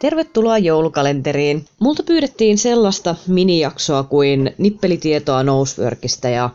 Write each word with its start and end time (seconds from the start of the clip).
Tervetuloa 0.00 0.58
joulukalenteriin. 0.58 1.64
Multa 1.80 2.02
pyydettiin 2.02 2.58
sellaista 2.58 3.14
minijaksoa 3.26 4.02
kuin 4.02 4.54
nippelitietoa 4.58 5.42
Noseworkista 5.42 6.28
ja 6.28 6.50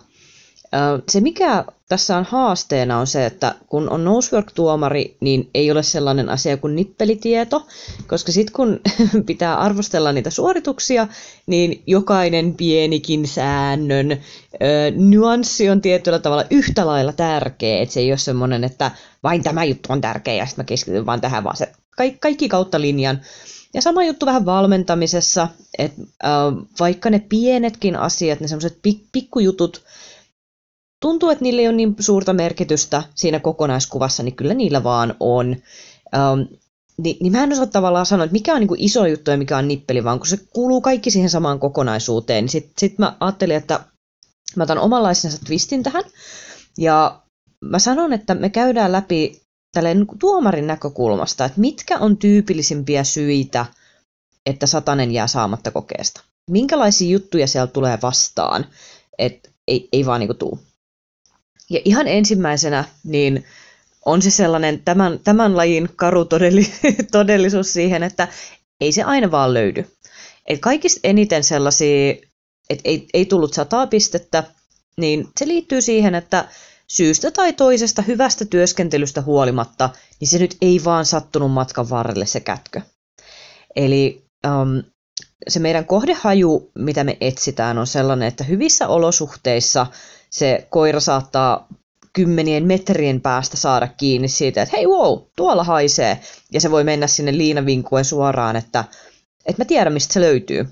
se 1.09 1.21
mikä 1.21 1.65
tässä 1.89 2.17
on 2.17 2.23
haasteena 2.23 2.99
on 2.99 3.07
se, 3.07 3.25
että 3.25 3.55
kun 3.67 3.89
on 3.89 4.05
Nosework-tuomari, 4.05 5.17
niin 5.19 5.49
ei 5.53 5.71
ole 5.71 5.83
sellainen 5.83 6.29
asia 6.29 6.57
kuin 6.57 6.75
nippelitieto, 6.75 7.67
koska 8.07 8.31
sitten 8.31 8.53
kun 8.53 8.79
pitää 9.25 9.55
arvostella 9.55 10.11
niitä 10.11 10.29
suorituksia, 10.29 11.07
niin 11.45 11.83
jokainen 11.87 12.53
pienikin 12.53 13.27
säännön 13.27 14.11
ö, 14.11 14.17
nyanssi 14.95 15.69
on 15.69 15.81
tietyllä 15.81 16.19
tavalla 16.19 16.45
yhtä 16.49 16.87
lailla 16.87 17.13
tärkeä, 17.13 17.81
että 17.81 17.93
se 17.93 17.99
ei 17.99 18.11
ole 18.11 18.17
semmoinen, 18.17 18.63
että 18.63 18.91
vain 19.23 19.43
tämä 19.43 19.63
juttu 19.63 19.93
on 19.93 20.01
tärkeä 20.01 20.33
ja 20.33 20.45
sitten 20.45 20.63
mä 20.63 20.67
keskityn 20.67 21.05
vaan 21.05 21.21
tähän, 21.21 21.43
vaan 21.43 21.57
se 21.57 21.71
kaikki, 21.97 22.19
kaikki 22.19 22.49
kautta 22.49 22.81
linjan. 22.81 23.21
Ja 23.73 23.81
sama 23.81 24.03
juttu 24.03 24.25
vähän 24.25 24.45
valmentamisessa, 24.45 25.47
että 25.77 26.01
äh, 26.23 26.29
vaikka 26.79 27.09
ne 27.09 27.19
pienetkin 27.19 27.95
asiat, 27.95 28.39
ne 28.39 28.47
semmoiset 28.47 28.79
pik, 28.81 29.03
pikkujutut, 29.11 29.83
tuntuu, 31.01 31.29
että 31.29 31.43
niillä 31.43 31.61
ei 31.61 31.67
ole 31.67 31.75
niin 31.75 31.95
suurta 31.99 32.33
merkitystä 32.33 33.03
siinä 33.15 33.39
kokonaiskuvassa, 33.39 34.23
niin 34.23 34.35
kyllä 34.35 34.53
niillä 34.53 34.83
vaan 34.83 35.15
on. 35.19 35.55
Ähm, 36.15 36.41
niin, 36.97 37.17
niin 37.19 37.31
mä 37.31 37.43
en 37.43 37.53
osaa 37.53 37.65
tavallaan 37.65 38.05
sanoa, 38.05 38.23
että 38.23 38.33
mikä 38.33 38.53
on 38.53 38.59
niin 38.59 38.69
iso 38.77 39.05
juttu 39.05 39.31
ja 39.31 39.37
mikä 39.37 39.57
on 39.57 39.67
nippeli, 39.67 40.03
vaan 40.03 40.19
kun 40.19 40.27
se 40.27 40.37
kuuluu 40.53 40.81
kaikki 40.81 41.11
siihen 41.11 41.29
samaan 41.29 41.59
kokonaisuuteen, 41.59 42.43
niin 42.43 42.49
sitten 42.49 42.73
sit 42.77 42.99
mä 42.99 43.17
ajattelin, 43.19 43.55
että 43.55 43.79
mä 44.55 44.63
otan 44.63 44.77
omanlaisensa 44.77 45.45
twistin 45.45 45.83
tähän. 45.83 46.03
Ja 46.77 47.21
mä 47.61 47.79
sanon, 47.79 48.13
että 48.13 48.35
me 48.35 48.49
käydään 48.49 48.91
läpi 48.91 49.41
tälleen 49.75 49.97
niin 49.97 50.19
tuomarin 50.19 50.67
näkökulmasta, 50.67 51.45
että 51.45 51.59
mitkä 51.59 51.97
on 51.97 52.17
tyypillisimpiä 52.17 53.03
syitä, 53.03 53.65
että 54.45 54.67
satanen 54.67 55.11
jää 55.11 55.27
saamatta 55.27 55.71
kokeesta. 55.71 56.21
Minkälaisia 56.49 57.09
juttuja 57.09 57.47
siellä 57.47 57.67
tulee 57.67 57.97
vastaan, 58.01 58.65
että 59.17 59.49
ei, 59.67 59.89
ei 59.93 60.05
vaan 60.05 60.19
niin 60.19 60.37
tuu. 60.37 60.59
Ja 61.69 61.79
ihan 61.85 62.07
ensimmäisenä 62.07 62.83
niin 63.03 63.45
on 64.05 64.21
se 64.21 64.31
sellainen 64.31 64.81
tämän, 64.85 65.19
tämän 65.23 65.57
lajin 65.57 65.89
karu 65.95 66.25
todellisuus 67.11 67.73
siihen, 67.73 68.03
että 68.03 68.27
ei 68.81 68.91
se 68.91 69.03
aina 69.03 69.31
vaan 69.31 69.53
löydy. 69.53 69.85
Et 70.47 70.59
kaikista 70.59 70.99
eniten 71.03 71.43
sellaisia, 71.43 72.15
että 72.69 72.81
ei, 72.85 73.07
ei 73.13 73.25
tullut 73.25 73.53
sataa 73.53 73.87
pistettä, 73.87 74.43
niin 74.97 75.27
se 75.39 75.47
liittyy 75.47 75.81
siihen, 75.81 76.15
että 76.15 76.47
syystä 76.95 77.31
tai 77.31 77.53
toisesta 77.53 78.01
hyvästä 78.01 78.45
työskentelystä 78.45 79.21
huolimatta, 79.21 79.89
niin 80.19 80.27
se 80.27 80.39
nyt 80.39 80.57
ei 80.61 80.81
vaan 80.83 81.05
sattunut 81.05 81.51
matkan 81.51 81.89
varrelle 81.89 82.25
se 82.25 82.39
kätkö. 82.39 82.81
Eli 83.75 84.25
um, 84.47 84.83
se 85.47 85.59
meidän 85.59 85.85
kohdehaju, 85.85 86.71
mitä 86.75 87.03
me 87.03 87.17
etsitään, 87.21 87.77
on 87.77 87.87
sellainen, 87.87 88.27
että 88.27 88.43
hyvissä 88.43 88.87
olosuhteissa 88.87 89.87
se 90.29 90.67
koira 90.69 90.99
saattaa 90.99 91.67
kymmenien 92.13 92.65
metrien 92.65 93.21
päästä 93.21 93.57
saada 93.57 93.87
kiinni 93.87 94.27
siitä, 94.27 94.61
että 94.61 94.77
hei 94.77 94.87
wow, 94.87 95.19
tuolla 95.35 95.63
haisee. 95.63 96.19
Ja 96.51 96.61
se 96.61 96.71
voi 96.71 96.83
mennä 96.83 97.07
sinne 97.07 97.37
liinavinkuen 97.37 98.05
suoraan, 98.05 98.55
että, 98.55 98.83
että 99.45 99.61
mä 99.61 99.65
tiedän, 99.65 99.93
mistä 99.93 100.13
se 100.13 100.21
löytyy. 100.21 100.67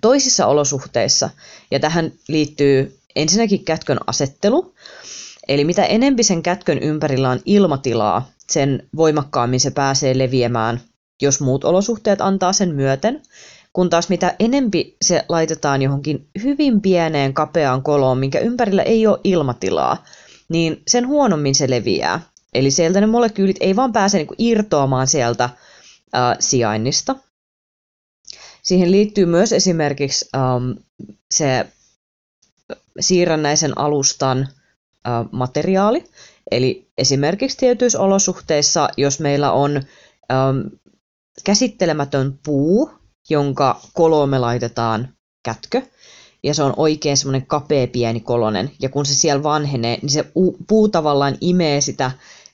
Toisissa 0.00 0.46
olosuhteissa, 0.46 1.30
ja 1.70 1.80
tähän 1.80 2.12
liittyy 2.28 2.99
ensinnäkin 3.22 3.64
kätkön 3.64 3.98
asettelu, 4.06 4.74
eli 5.48 5.64
mitä 5.64 5.84
enempi 5.84 6.22
sen 6.22 6.42
kätkön 6.42 6.78
ympärillä 6.78 7.30
on 7.30 7.40
ilmatilaa, 7.44 8.30
sen 8.48 8.88
voimakkaammin 8.96 9.60
se 9.60 9.70
pääsee 9.70 10.18
leviämään, 10.18 10.80
jos 11.22 11.40
muut 11.40 11.64
olosuhteet 11.64 12.20
antaa 12.20 12.52
sen 12.52 12.74
myöten 12.74 13.22
kun 13.72 13.90
taas 13.90 14.08
mitä 14.08 14.34
enempi 14.38 14.96
se 15.02 15.24
laitetaan 15.28 15.82
johonkin 15.82 16.28
hyvin 16.42 16.80
pieneen 16.80 17.34
kapeaan 17.34 17.82
koloon, 17.82 18.18
minkä 18.18 18.38
ympärillä 18.38 18.82
ei 18.82 19.06
ole 19.06 19.20
ilmatilaa, 19.24 20.04
niin 20.48 20.82
sen 20.88 21.08
huonommin 21.08 21.54
se 21.54 21.70
leviää. 21.70 22.20
Eli 22.54 22.70
sieltä 22.70 23.00
ne 23.00 23.06
molekyylit 23.06 23.56
ei 23.60 23.76
vaan 23.76 23.92
pääse 23.92 24.18
niinku 24.18 24.34
irtoamaan 24.38 25.06
sieltä 25.06 25.50
ää, 26.12 26.36
sijainnista. 26.38 27.16
Siihen 28.62 28.90
liittyy 28.90 29.26
myös 29.26 29.52
esimerkiksi 29.52 30.28
ähm, 30.36 30.70
se 31.30 31.66
siirrännäisen 33.00 33.78
alustan 33.78 34.38
äh, 34.40 35.24
materiaali. 35.32 36.04
Eli 36.50 36.90
esimerkiksi 36.98 37.56
tietyissä 37.56 38.00
olosuhteissa, 38.00 38.88
jos 38.96 39.20
meillä 39.20 39.52
on 39.52 39.76
ähm, 39.76 40.58
käsittelemätön 41.44 42.38
puu, 42.44 42.90
jonka 43.30 43.80
koloon 43.92 44.28
me 44.28 44.38
laitetaan 44.38 45.08
kätkö, 45.42 45.82
ja 46.42 46.54
se 46.54 46.62
on 46.62 46.74
oikein 46.76 47.16
semmoinen 47.16 47.46
kapea 47.46 47.86
pieni 47.86 48.20
kolonen, 48.20 48.70
ja 48.80 48.88
kun 48.88 49.06
se 49.06 49.14
siellä 49.14 49.42
vanhenee, 49.42 49.98
niin 50.02 50.10
se 50.10 50.24
puu 50.68 50.88
tavallaan 50.88 51.36
imee 51.40 51.80
sitä 51.80 52.10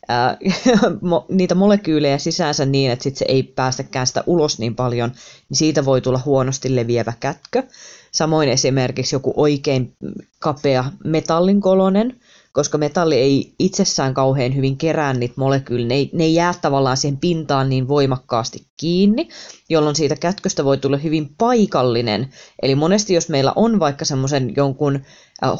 ää, 0.08 0.36
niitä 1.28 1.54
molekyylejä 1.54 2.18
sisäänsä 2.18 2.66
niin, 2.66 2.90
että 2.90 3.02
sit 3.02 3.16
se 3.16 3.24
ei 3.28 3.42
päästäkään 3.42 4.06
sitä 4.06 4.24
ulos 4.26 4.58
niin 4.58 4.74
paljon, 4.74 5.10
niin 5.48 5.56
siitä 5.56 5.84
voi 5.84 6.00
tulla 6.00 6.20
huonosti 6.24 6.76
leviävä 6.76 7.12
kätkö. 7.20 7.62
Samoin 8.12 8.48
esimerkiksi 8.48 9.14
joku 9.14 9.32
oikein 9.36 9.92
kapea 10.38 10.84
metallinkolonen, 11.04 12.20
koska 12.52 12.78
metalli 12.78 13.16
ei 13.16 13.54
itsessään 13.58 14.14
kauhean 14.14 14.56
hyvin 14.56 14.76
kerää 14.76 15.12
niitä 15.12 15.34
molekyylejä, 15.36 15.88
ne 15.88 16.10
ne 16.12 16.24
ei 16.24 16.34
jää 16.34 16.54
tavallaan 16.62 16.96
siihen 16.96 17.18
pintaan 17.18 17.68
niin 17.68 17.88
voimakkaasti 17.88 18.66
kiinni, 18.76 19.28
jolloin 19.68 19.96
siitä 19.96 20.16
kätköstä 20.16 20.64
voi 20.64 20.78
tulla 20.78 20.96
hyvin 20.96 21.34
paikallinen. 21.38 22.30
Eli 22.62 22.74
monesti 22.74 23.14
jos 23.14 23.28
meillä 23.28 23.52
on 23.56 23.78
vaikka 23.78 24.04
semmoisen 24.04 24.52
jonkun 24.56 25.00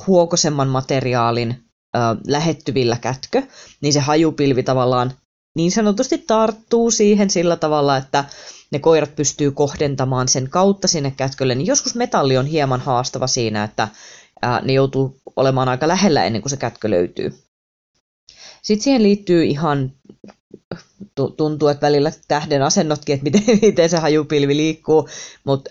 huokosemman 0.06 0.68
materiaalin 0.68 1.65
äh, 1.96 2.02
lähettyvillä 2.26 2.96
kätkö, 2.96 3.42
niin 3.80 3.92
se 3.92 4.00
hajupilvi 4.00 4.62
tavallaan 4.62 5.12
niin 5.56 5.72
sanotusti 5.72 6.18
tarttuu 6.18 6.90
siihen 6.90 7.30
sillä 7.30 7.56
tavalla, 7.56 7.96
että 7.96 8.24
ne 8.70 8.78
koirat 8.78 9.16
pystyy 9.16 9.50
kohdentamaan 9.50 10.28
sen 10.28 10.50
kautta 10.50 10.88
sinne 10.88 11.10
kätkölle, 11.10 11.54
niin 11.54 11.66
joskus 11.66 11.94
metalli 11.94 12.36
on 12.36 12.46
hieman 12.46 12.80
haastava 12.80 13.26
siinä, 13.26 13.64
että 13.64 13.88
ne 14.62 14.72
joutuu 14.72 15.20
olemaan 15.36 15.68
aika 15.68 15.88
lähellä 15.88 16.24
ennen 16.24 16.42
kuin 16.42 16.50
se 16.50 16.56
kätkö 16.56 16.90
löytyy. 16.90 17.34
Sitten 18.62 18.84
siihen 18.84 19.02
liittyy 19.02 19.44
ihan, 19.44 19.92
tuntuu, 21.36 21.68
että 21.68 21.86
välillä 21.86 22.12
tähden 22.28 22.62
asennotkin, 22.62 23.14
että 23.14 23.24
miten, 23.24 23.58
miten 23.68 23.90
se 23.90 23.96
hajupilvi 23.96 24.56
liikkuu, 24.56 25.08
mutta 25.44 25.70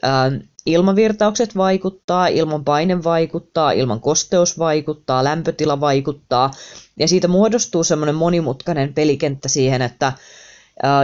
ilmavirtaukset 0.65 1.57
vaikuttaa, 1.57 2.27
ilman 2.27 2.63
paine 2.63 3.03
vaikuttaa, 3.03 3.71
ilman 3.71 4.01
kosteus 4.01 4.59
vaikuttaa, 4.59 5.23
lämpötila 5.23 5.79
vaikuttaa, 5.79 6.51
ja 6.99 7.07
siitä 7.07 7.27
muodostuu 7.27 7.83
semmoinen 7.83 8.15
monimutkainen 8.15 8.93
pelikenttä 8.93 9.49
siihen, 9.49 9.81
että 9.81 10.13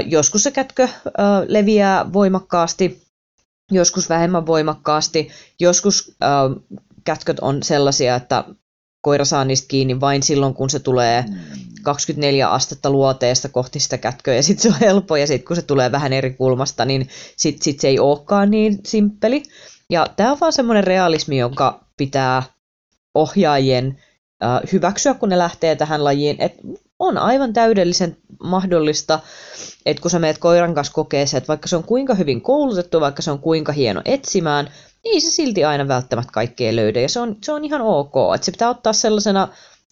joskus 0.06 0.44
se 0.44 0.52
kätkö 0.52 0.88
ää, 1.18 1.44
leviää 1.48 2.14
voimakkaasti, 2.14 3.02
joskus 3.72 4.10
vähemmän 4.10 4.46
voimakkaasti, 4.46 5.30
joskus 5.60 6.16
kätköt 7.04 7.40
on 7.40 7.64
sellaisia, 7.64 8.16
että 8.16 8.44
koira 9.02 9.26
saa 9.26 9.46
niistä 9.46 9.68
kiinni 9.68 10.00
vain 10.00 10.24
silloin, 10.24 10.54
kun 10.54 10.70
se 10.70 10.80
tulee 10.80 11.26
24 11.84 12.48
mm. 12.48 12.54
astetta 12.54 12.90
luoteesta 12.90 13.50
kohti 13.50 13.80
sitä 13.80 13.98
kätköä, 13.98 14.36
ja 14.36 14.44
sitten 14.44 14.64
se 14.64 14.70
on 14.70 14.80
helppo, 14.82 15.16
ja 15.16 15.28
sitten 15.28 15.48
kun 15.48 15.56
se 15.56 15.62
tulee 15.62 15.92
vähän 15.92 16.14
eri 16.14 16.34
kulmasta, 16.34 16.86
niin 16.86 17.10
sitten 17.38 17.64
sit 17.64 17.80
se 17.80 17.88
ei 17.88 18.00
olekaan 18.00 18.52
niin 18.52 18.80
simppeli. 18.86 19.44
Ja 19.90 20.08
tämä 20.16 20.32
on 20.32 20.40
vaan 20.40 20.54
semmoinen 20.54 20.84
realismi, 20.84 21.38
jonka 21.38 21.86
pitää 21.98 22.44
ohjaajien 23.16 23.98
äh, 24.44 24.62
hyväksyä, 24.72 25.14
kun 25.14 25.30
ne 25.30 25.38
lähtee 25.38 25.76
tähän 25.76 26.04
lajiin, 26.04 26.36
että 26.40 26.62
on 27.00 27.18
aivan 27.18 27.54
täydellisen 27.54 28.18
mahdollista, 28.44 29.20
että 29.86 30.02
kun 30.02 30.12
sä 30.12 30.20
meet 30.20 30.38
koiran 30.38 30.76
kanssa 30.76 30.94
kokeeseen, 30.94 31.38
että 31.38 31.48
vaikka 31.48 31.68
se 31.68 31.76
on 31.76 31.84
kuinka 31.84 32.16
hyvin 32.16 32.42
koulutettu, 32.42 33.00
vaikka 33.00 33.22
se 33.22 33.32
on 33.32 33.40
kuinka 33.40 33.72
hieno 33.72 34.02
etsimään, 34.06 34.70
niin 35.04 35.22
se 35.22 35.32
silti 35.32 35.64
aina 35.64 35.88
välttämättä 35.88 36.32
kaikkea 36.34 36.76
löydä. 36.76 37.02
Ja 37.02 37.10
se 37.10 37.20
on, 37.20 37.36
se 37.44 37.52
on 37.52 37.66
ihan 37.66 37.82
ok. 37.82 38.14
Että 38.36 38.46
se 38.46 38.52
pitää 38.52 38.70
ottaa 38.70 38.94
sellaisena 38.94 39.48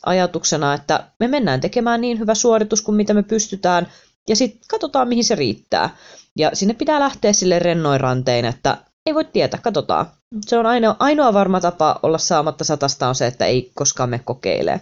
ajatuksena, 0.06 0.74
että 0.74 1.04
me 1.19 1.28
mennään 1.28 1.62
tekemään 1.62 2.01
niin 2.01 2.19
hyvä 2.19 2.36
suoritus 2.36 2.81
kuin 2.81 2.96
mitä 2.96 3.13
me 3.13 3.24
pystytään, 3.24 3.88
ja 4.30 4.36
sitten 4.36 4.62
katsotaan, 4.69 5.07
mihin 5.07 5.24
se 5.24 5.36
riittää. 5.36 5.90
Ja 6.38 6.51
sinne 6.54 6.74
pitää 6.74 7.00
lähteä 7.00 7.34
sille 7.34 7.60
rennoin 7.60 8.01
rantein, 8.01 8.46
että 8.46 8.78
ei 9.06 9.13
voi 9.13 9.25
tietää, 9.25 9.60
katsotaan. 9.63 10.06
Se 10.46 10.57
on 10.57 10.66
ainoa, 10.66 10.96
ainoa 11.00 11.34
varma 11.34 11.62
tapa 11.62 12.00
olla 12.04 12.18
saamatta 12.18 12.63
satasta 12.63 13.07
on 13.07 13.16
se, 13.16 13.28
että 13.28 13.46
ei 13.46 13.72
koskaan 13.75 14.10
me 14.10 14.19
kokeilee. 14.25 14.81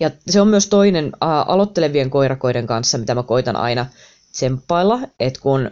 Ja 0.00 0.10
se 0.28 0.40
on 0.40 0.48
myös 0.48 0.66
toinen 0.66 1.12
aloittelevien 1.20 2.10
koirakoiden 2.10 2.66
kanssa, 2.66 2.98
mitä 2.98 3.14
mä 3.14 3.22
koitan 3.22 3.56
aina 3.56 3.86
tsemppailla, 4.32 4.98
että 5.20 5.40
kun 5.40 5.70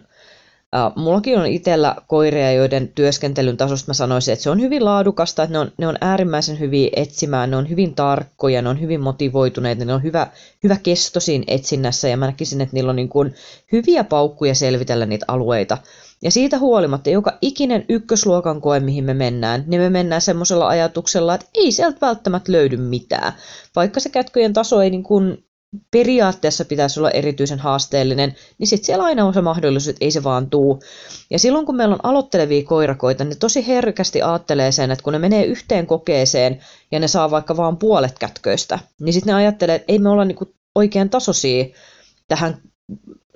mullakin 0.97 1.39
on 1.39 1.47
itsellä 1.47 1.97
koiria, 2.07 2.53
joiden 2.53 2.89
työskentelyn 2.89 3.57
tasosta 3.57 3.91
mä 3.91 3.95
sanoisin, 3.95 4.33
että 4.33 4.43
se 4.43 4.51
on 4.51 4.61
hyvin 4.61 4.85
laadukasta, 4.85 5.43
että 5.43 5.53
ne 5.53 5.59
on, 5.59 5.73
ne 5.79 5.87
on 5.87 5.97
äärimmäisen 6.01 6.61
hyviä 6.61 6.91
etsimään, 6.97 7.51
ne 7.51 7.57
on 7.57 7.69
hyvin 7.69 7.95
tarkkoja, 7.95 8.63
ne 8.63 8.69
on 8.69 8.81
hyvin 8.81 9.01
motivoituneita, 9.01 9.85
ne 9.85 9.95
on 9.95 10.03
hyvä, 10.03 10.27
hyvä 10.63 10.77
kesto 10.83 11.21
siinä 11.21 11.45
etsinnässä 11.47 12.09
ja 12.09 12.17
mä 12.17 12.27
näkisin, 12.27 12.61
että 12.61 12.75
niillä 12.75 12.91
on 12.91 12.97
niin 12.97 13.09
kuin 13.09 13.35
hyviä 13.73 14.05
paukkuja 14.05 14.55
selvitellä 14.55 15.07
niitä 15.07 15.25
alueita. 15.29 15.79
Ja 16.23 16.31
siitä 16.31 16.59
huolimatta 16.59 17.11
joka 17.11 17.39
ikinen 17.43 17.85
ykkösluokan 17.89 18.61
koe, 18.61 18.81
mihin 18.81 19.05
me 19.05 19.15
mennään, 19.15 19.65
niin 19.67 19.81
me 19.81 19.91
mennään 19.91 20.21
semmoisella 20.21 20.69
ajatuksella, 20.69 21.35
että 21.35 21.47
ei 21.55 21.73
sieltä 21.73 21.99
välttämättä 22.01 22.53
löydy 22.53 22.77
mitään. 22.77 23.33
Vaikka 23.77 24.01
se 24.01 24.09
kätköjen 24.09 24.53
taso 24.53 24.83
ei 24.83 24.91
niin 24.91 25.03
kuin 25.03 25.46
periaatteessa 25.91 26.65
pitäisi 26.65 27.01
olla 27.01 27.11
erityisen 27.11 27.59
haasteellinen, 27.59 28.35
niin 28.59 28.67
sitten 28.67 28.87
siellä 28.87 29.05
aina 29.05 29.25
on 29.25 29.35
se 29.35 29.41
mahdollisuus, 29.41 29.89
että 29.89 30.05
ei 30.05 30.11
se 30.11 30.25
vaan 30.25 30.51
tuu. 30.51 30.83
Ja 31.31 31.39
silloin 31.39 31.67
kun 31.67 31.77
meillä 31.77 31.95
on 31.95 32.01
aloittelevia 32.03 32.65
koirakoita, 32.65 33.25
ne 33.25 33.35
tosi 33.35 33.67
herkästi 33.67 34.23
ajattelee 34.23 34.73
sen, 34.73 34.91
että 34.91 35.03
kun 35.03 35.13
ne 35.13 35.19
menee 35.19 35.45
yhteen 35.45 35.87
kokeeseen 35.87 36.61
ja 36.93 37.01
ne 37.01 37.09
saa 37.09 37.31
vaikka 37.31 37.57
vaan 37.57 37.77
puolet 37.77 38.19
kätköistä, 38.19 38.79
niin 39.01 39.13
sitten 39.13 39.33
ne 39.33 39.35
ajattelee, 39.35 39.75
että 39.75 39.93
ei 39.93 39.99
me 39.99 40.09
olla 40.09 40.25
niinku 40.25 40.55
oikein 40.75 41.11
tasoisia 41.11 41.65
tähän 42.29 42.57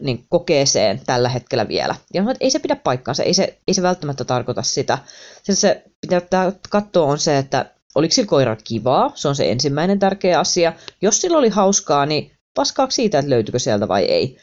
niin 0.00 0.24
kokeeseen 0.28 1.00
tällä 1.06 1.28
hetkellä 1.28 1.68
vielä. 1.68 1.94
Ja 2.14 2.22
että 2.22 2.44
ei 2.44 2.50
se 2.50 2.58
pidä 2.58 2.76
paikkaansa, 2.76 3.22
ei 3.22 3.34
se, 3.34 3.58
ei 3.68 3.74
se 3.74 3.82
välttämättä 3.82 4.24
tarkoita 4.24 4.62
sitä. 4.62 4.98
Se, 5.42 5.54
se 5.54 5.82
pitää 6.00 6.52
katsoa 6.70 7.06
on 7.06 7.18
se, 7.18 7.38
että 7.38 7.70
oliko 7.94 8.12
sillä 8.12 8.28
koira 8.28 8.56
kivaa, 8.56 9.12
se 9.14 9.28
on 9.28 9.36
se 9.36 9.50
ensimmäinen 9.50 9.98
tärkeä 9.98 10.40
asia. 10.40 10.72
Jos 11.02 11.20
sillä 11.20 11.38
oli 11.38 11.48
hauskaa, 11.48 12.06
niin 12.06 12.30
paskaaksi 12.54 12.94
siitä, 12.94 13.18
että 13.18 13.30
löytyykö 13.30 13.58
sieltä 13.58 13.88
vai 13.88 14.04
ei. 14.04 14.36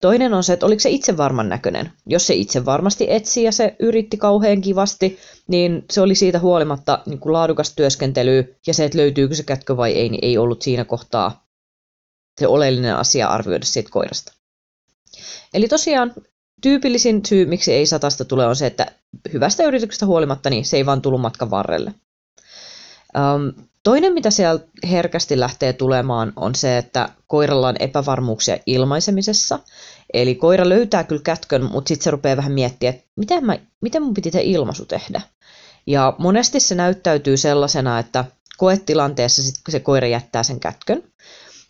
Toinen 0.00 0.34
on 0.34 0.44
se, 0.44 0.52
että 0.52 0.66
oliko 0.66 0.80
se 0.80 0.90
itse 0.90 1.16
varman 1.16 1.48
näköinen. 1.48 1.92
Jos 2.06 2.26
se 2.26 2.34
itse 2.34 2.64
varmasti 2.64 3.06
etsi 3.08 3.42
ja 3.42 3.52
se 3.52 3.76
yritti 3.78 4.16
kauhean 4.16 4.60
kivasti, 4.60 5.18
niin 5.48 5.84
se 5.90 6.00
oli 6.00 6.14
siitä 6.14 6.38
huolimatta 6.38 7.02
niin 7.06 7.18
kuin 7.18 7.32
laadukas 7.32 7.74
työskentely 7.74 8.56
ja 8.66 8.74
se, 8.74 8.84
että 8.84 8.98
löytyykö 8.98 9.34
se 9.34 9.42
kätkö 9.42 9.76
vai 9.76 9.92
ei, 9.92 10.08
niin 10.08 10.24
ei 10.24 10.38
ollut 10.38 10.62
siinä 10.62 10.84
kohtaa 10.84 11.46
se 12.40 12.46
oleellinen 12.46 12.96
asia 12.96 13.28
arvioida 13.28 13.64
siitä 13.64 13.90
koirasta. 13.90 14.32
Eli 15.54 15.68
tosiaan 15.68 16.12
tyypillisin 16.62 17.26
syy, 17.26 17.46
miksi 17.46 17.72
ei 17.72 17.86
satasta 17.86 18.24
tule, 18.24 18.46
on 18.46 18.56
se, 18.56 18.66
että 18.66 18.86
hyvästä 19.32 19.64
yrityksestä 19.64 20.06
huolimatta, 20.06 20.50
niin 20.50 20.64
se 20.64 20.76
ei 20.76 20.86
vaan 20.86 21.02
tullut 21.02 21.20
matkan 21.20 21.50
varrelle. 21.50 21.94
Um, 23.18 23.66
toinen, 23.82 24.12
mitä 24.12 24.30
siellä 24.30 24.60
herkästi 24.90 25.40
lähtee 25.40 25.72
tulemaan, 25.72 26.32
on 26.36 26.54
se, 26.54 26.78
että 26.78 27.08
koiralla 27.26 27.68
on 27.68 27.76
epävarmuuksia 27.78 28.56
ilmaisemisessa. 28.66 29.58
Eli 30.14 30.34
koira 30.34 30.68
löytää 30.68 31.04
kyllä 31.04 31.22
kätkön, 31.22 31.62
mutta 31.64 31.88
sitten 31.88 32.04
se 32.04 32.10
rupeaa 32.10 32.36
vähän 32.36 32.52
miettimään, 32.52 32.94
että 32.94 33.06
miten, 33.16 33.44
mä, 33.44 33.58
miten 33.80 34.02
mun 34.02 34.14
piti 34.14 34.30
se 34.30 34.42
ilmaisu 34.42 34.86
tehdä. 34.86 35.20
Ja 35.86 36.14
monesti 36.18 36.60
se 36.60 36.74
näyttäytyy 36.74 37.36
sellaisena, 37.36 37.98
että 37.98 38.24
koetilanteessa 38.56 39.42
sit 39.42 39.54
se 39.68 39.80
koira 39.80 40.06
jättää 40.06 40.42
sen 40.42 40.60
kätkön. 40.60 41.02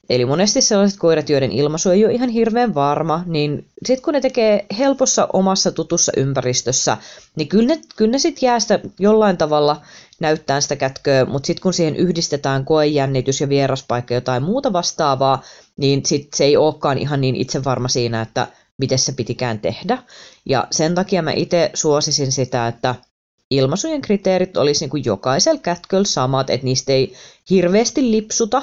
Eli 0.09 0.25
monesti 0.25 0.61
sellaiset 0.61 0.99
koirat, 0.99 1.31
joiden 1.31 1.53
ilmaisu 1.53 1.91
ei 1.91 2.05
ole 2.05 2.15
ihan 2.15 2.29
hirveän 2.29 2.75
varma, 2.75 3.23
niin 3.27 3.67
sitten 3.87 4.05
kun 4.05 4.15
ne 4.15 4.21
tekee 4.21 4.67
helpossa 4.79 5.29
omassa 5.33 5.73
tutussa 5.73 6.13
ympäristössä, 6.17 6.97
niin 7.37 7.49
kyllä 7.49 7.67
ne, 7.69 7.81
kyllä 7.97 8.11
ne 8.11 8.19
sitten 8.19 8.47
jää 8.47 8.61
sitä 8.61 8.81
jollain 8.99 9.37
tavalla 9.37 9.83
näyttää 10.23 10.61
sitä 10.61 10.77
kätköä, 10.77 11.25
mutta 11.25 11.47
sitten 11.47 11.63
kun 11.63 11.73
siihen 11.73 11.97
yhdistetään 11.97 12.65
koejännitys 12.65 13.41
ja 13.41 13.49
vieraspaikka 13.49 14.15
jotain 14.15 14.43
muuta 14.43 14.73
vastaavaa, 14.73 15.43
niin 15.77 16.07
sit 16.07 16.35
se 16.35 16.45
ei 16.45 16.57
olekaan 16.57 16.99
ihan 16.99 17.21
niin 17.21 17.37
itse 17.37 17.65
varma 17.65 17.89
siinä, 17.89 18.23
että 18.23 18.47
miten 18.79 18.99
se 18.99 19.13
pitikään 19.13 19.59
tehdä. 19.59 19.99
Ja 20.45 20.67
sen 20.71 20.95
takia 20.95 21.23
mä 21.23 21.33
itse 21.33 21.71
suosisin 21.75 22.33
sitä, 22.33 22.69
että 22.69 22.95
ilmaisujen 23.51 24.01
kriteerit 24.01 24.57
olisi 24.57 24.85
niin 24.85 24.91
kuin 24.91 25.05
jokaisella 25.05 25.61
kätköllä 25.61 26.07
samat, 26.07 26.51
että 26.51 26.65
niistä 26.65 26.93
ei 26.93 27.15
hirveästi 27.51 28.11
lipsuta, 28.11 28.63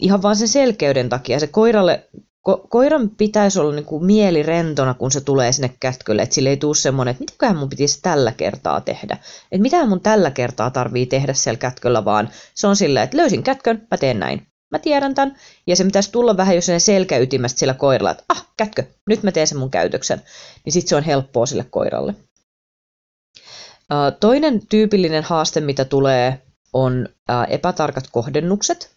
ihan 0.00 0.22
vaan 0.22 0.36
sen 0.36 0.48
selkeyden 0.48 1.08
takia. 1.08 1.40
Se 1.40 1.46
koiralle, 1.46 2.08
ko, 2.46 2.66
koiran 2.68 3.10
pitäisi 3.10 3.60
olla 3.60 3.74
niin 3.74 3.84
kuin 3.84 4.04
mieli 4.04 4.42
rentona, 4.42 4.94
kun 4.94 5.12
se 5.12 5.20
tulee 5.20 5.52
sinne 5.52 5.70
kätkölle, 5.80 6.22
että 6.22 6.34
sille 6.34 6.48
ei 6.48 6.56
tule 6.56 6.74
semmoinen, 6.74 7.10
että 7.10 7.22
mitäköhän 7.22 7.56
mun 7.56 7.68
pitäisi 7.68 8.02
tällä 8.02 8.32
kertaa 8.32 8.80
tehdä. 8.80 9.14
Että 9.52 9.62
mitä 9.62 9.86
mun 9.86 10.00
tällä 10.00 10.30
kertaa 10.30 10.70
tarvii 10.70 11.06
tehdä 11.06 11.34
siellä 11.34 11.58
kätköllä, 11.58 12.04
vaan 12.04 12.30
se 12.54 12.66
on 12.66 12.76
silleen, 12.76 13.04
että 13.04 13.16
löysin 13.16 13.42
kätkön, 13.42 13.86
mä 13.90 13.98
teen 13.98 14.18
näin. 14.18 14.46
Mä 14.70 14.78
tiedän 14.78 15.14
tämän. 15.14 15.36
Ja 15.66 15.76
se 15.76 15.84
pitäisi 15.84 16.12
tulla 16.12 16.36
vähän 16.36 16.54
jo 16.54 16.60
sen 16.62 16.80
selkäytimästä 16.80 17.58
sillä 17.58 17.74
koiralla, 17.74 18.10
että 18.10 18.24
ah, 18.28 18.46
kätkö, 18.56 18.82
nyt 19.08 19.22
mä 19.22 19.32
teen 19.32 19.46
sen 19.46 19.58
mun 19.58 19.70
käytöksen. 19.70 20.22
Niin 20.64 20.72
sitten 20.72 20.88
se 20.88 20.96
on 20.96 21.02
helppoa 21.02 21.46
sille 21.46 21.66
koiralle. 21.70 22.14
Toinen 24.20 24.66
tyypillinen 24.66 25.22
haaste, 25.22 25.60
mitä 25.60 25.84
tulee, 25.84 26.42
on 26.72 27.08
epätarkat 27.48 28.04
kohdennukset. 28.12 28.90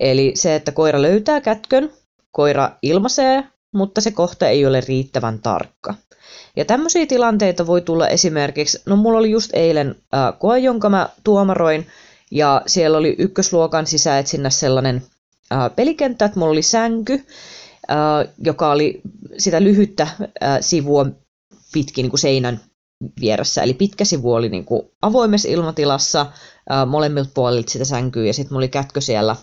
Eli 0.00 0.32
se, 0.34 0.54
että 0.54 0.72
koira 0.72 1.02
löytää 1.02 1.40
kätkön, 1.40 1.90
koira 2.36 2.70
ilmaisee, 2.82 3.44
mutta 3.72 4.00
se 4.00 4.10
kohta 4.10 4.48
ei 4.48 4.66
ole 4.66 4.80
riittävän 4.80 5.38
tarkka. 5.38 5.94
Ja 6.56 6.64
tämmöisiä 6.64 7.06
tilanteita 7.06 7.66
voi 7.66 7.80
tulla 7.80 8.08
esimerkiksi, 8.08 8.82
no 8.86 8.96
mulla 8.96 9.18
oli 9.18 9.30
just 9.30 9.50
eilen 9.54 9.96
äh, 10.14 10.38
koe, 10.38 10.58
jonka 10.58 10.88
mä 10.88 11.08
tuomaroin, 11.24 11.86
ja 12.30 12.62
siellä 12.66 12.98
oli 12.98 13.14
ykkösluokan 13.18 13.86
sisäetsinnässä 13.86 14.60
sellainen 14.60 15.02
äh, 15.52 15.76
pelikenttä, 15.76 16.24
että 16.24 16.38
mulla 16.38 16.52
oli 16.52 16.62
sänky, 16.62 17.12
äh, 17.90 18.34
joka 18.44 18.70
oli 18.70 19.00
sitä 19.38 19.62
lyhyttä 19.62 20.02
äh, 20.02 20.58
sivua 20.60 21.06
pitkin 21.72 22.02
niin 22.02 22.10
kuin 22.10 22.20
seinän 22.20 22.60
vieressä. 23.20 23.62
Eli 23.62 23.74
pitkä 23.74 24.04
sivu 24.04 24.32
oli 24.32 24.48
niin 24.48 24.64
kuin 24.64 24.82
avoimessa 25.02 25.48
ilmatilassa 25.48 26.20
äh, 26.20 26.86
molemmilta 26.86 27.30
puolilta 27.34 27.72
sitä 27.72 27.84
sänkyä, 27.84 28.26
ja 28.26 28.34
sitten 28.34 28.52
mulla 28.52 28.60
oli 28.60 28.68
kätkö 28.68 29.00
siellä 29.00 29.36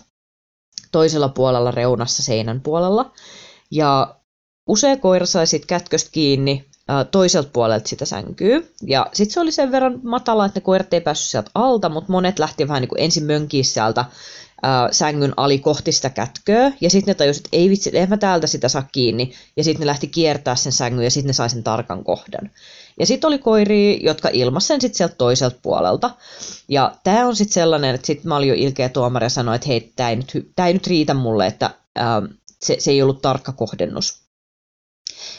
toisella 0.94 1.28
puolella 1.28 1.70
reunassa 1.70 2.22
seinän 2.22 2.60
puolella. 2.60 3.12
Ja 3.70 4.14
usea 4.66 4.96
koira 4.96 5.26
sai 5.26 5.46
sitten 5.46 5.66
kätköstä 5.66 6.10
kiinni 6.12 6.64
ää, 6.88 7.04
toiselta 7.04 7.50
puolelta 7.52 7.88
sitä 7.88 8.04
sänkyä. 8.04 8.60
Ja 8.82 9.06
sitten 9.12 9.34
se 9.34 9.40
oli 9.40 9.52
sen 9.52 9.72
verran 9.72 10.00
matala, 10.02 10.46
että 10.46 10.60
ne 10.60 10.64
koirat 10.64 10.94
ei 10.94 11.00
päässyt 11.00 11.28
sieltä 11.28 11.50
alta, 11.54 11.88
mutta 11.88 12.12
monet 12.12 12.38
lähti 12.38 12.68
vähän 12.68 12.80
niin 12.80 12.88
kuin 12.88 13.00
ensin 13.00 13.24
mönkiä 13.24 13.62
sieltä 13.62 14.04
ää, 14.62 14.88
sängyn 14.92 15.34
ali 15.36 15.58
kohti 15.58 15.92
sitä 15.92 16.10
kätköä. 16.10 16.72
Ja 16.80 16.90
sitten 16.90 17.12
ne 17.12 17.14
tajusivat, 17.14 17.46
että 17.46 17.56
ei 17.56 17.70
vitsi, 17.70 17.90
en 17.94 18.08
mä 18.08 18.16
täältä 18.16 18.46
sitä 18.46 18.68
saa 18.68 18.88
kiinni. 18.92 19.32
Ja 19.56 19.64
sitten 19.64 19.80
ne 19.80 19.86
lähti 19.86 20.06
kiertää 20.06 20.56
sen 20.56 20.72
sängyn 20.72 21.04
ja 21.04 21.10
sitten 21.10 21.28
ne 21.28 21.32
sai 21.32 21.50
sen 21.50 21.64
tarkan 21.64 22.04
kohdan. 22.04 22.50
Ja 22.98 23.06
sitten 23.06 23.28
oli 23.28 23.38
koiria, 23.38 23.98
jotka 24.02 24.28
ilmasi 24.32 24.66
sen 24.66 24.80
sitten 24.80 24.96
sieltä 24.96 25.14
toiselta 25.14 25.56
puolelta. 25.62 26.10
Ja 26.68 26.92
tämä 27.04 27.26
on 27.26 27.36
sitten 27.36 27.54
sellainen, 27.54 27.94
että 27.94 28.06
sitten 28.06 28.28
mä 28.28 28.36
olin 28.36 28.48
jo 28.48 28.54
ilkeä 28.58 28.88
tuomari 28.88 29.24
ja 29.24 29.30
sanoin, 29.30 29.56
että 29.56 29.68
hei, 29.68 29.92
tämä 29.96 30.10
ei, 30.10 30.18
ei 30.58 30.72
nyt 30.72 30.86
riitä 30.86 31.14
mulle, 31.14 31.46
että 31.46 31.70
ää, 31.96 32.22
se, 32.62 32.76
se 32.78 32.90
ei 32.90 33.02
ollut 33.02 33.22
tarkka 33.22 33.52
kohdennus. 33.52 34.18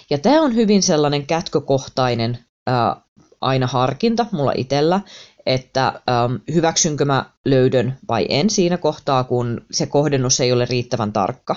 Ja 0.09 0.17
tämä 0.17 0.41
on 0.41 0.55
hyvin 0.55 0.83
sellainen 0.83 1.25
kätkökohtainen 1.25 2.39
ää, 2.67 2.95
aina 3.41 3.67
harkinta 3.67 4.25
mulla 4.31 4.53
itsellä, 4.55 5.01
että 5.45 5.87
äm, 5.87 6.39
hyväksynkö 6.53 7.05
mä 7.05 7.25
löydön 7.45 7.97
vai 8.07 8.25
en 8.29 8.49
siinä 8.49 8.77
kohtaa, 8.77 9.23
kun 9.23 9.65
se 9.71 9.85
kohdennus 9.85 10.39
ei 10.39 10.51
ole 10.51 10.65
riittävän 10.65 11.13
tarkka. 11.13 11.55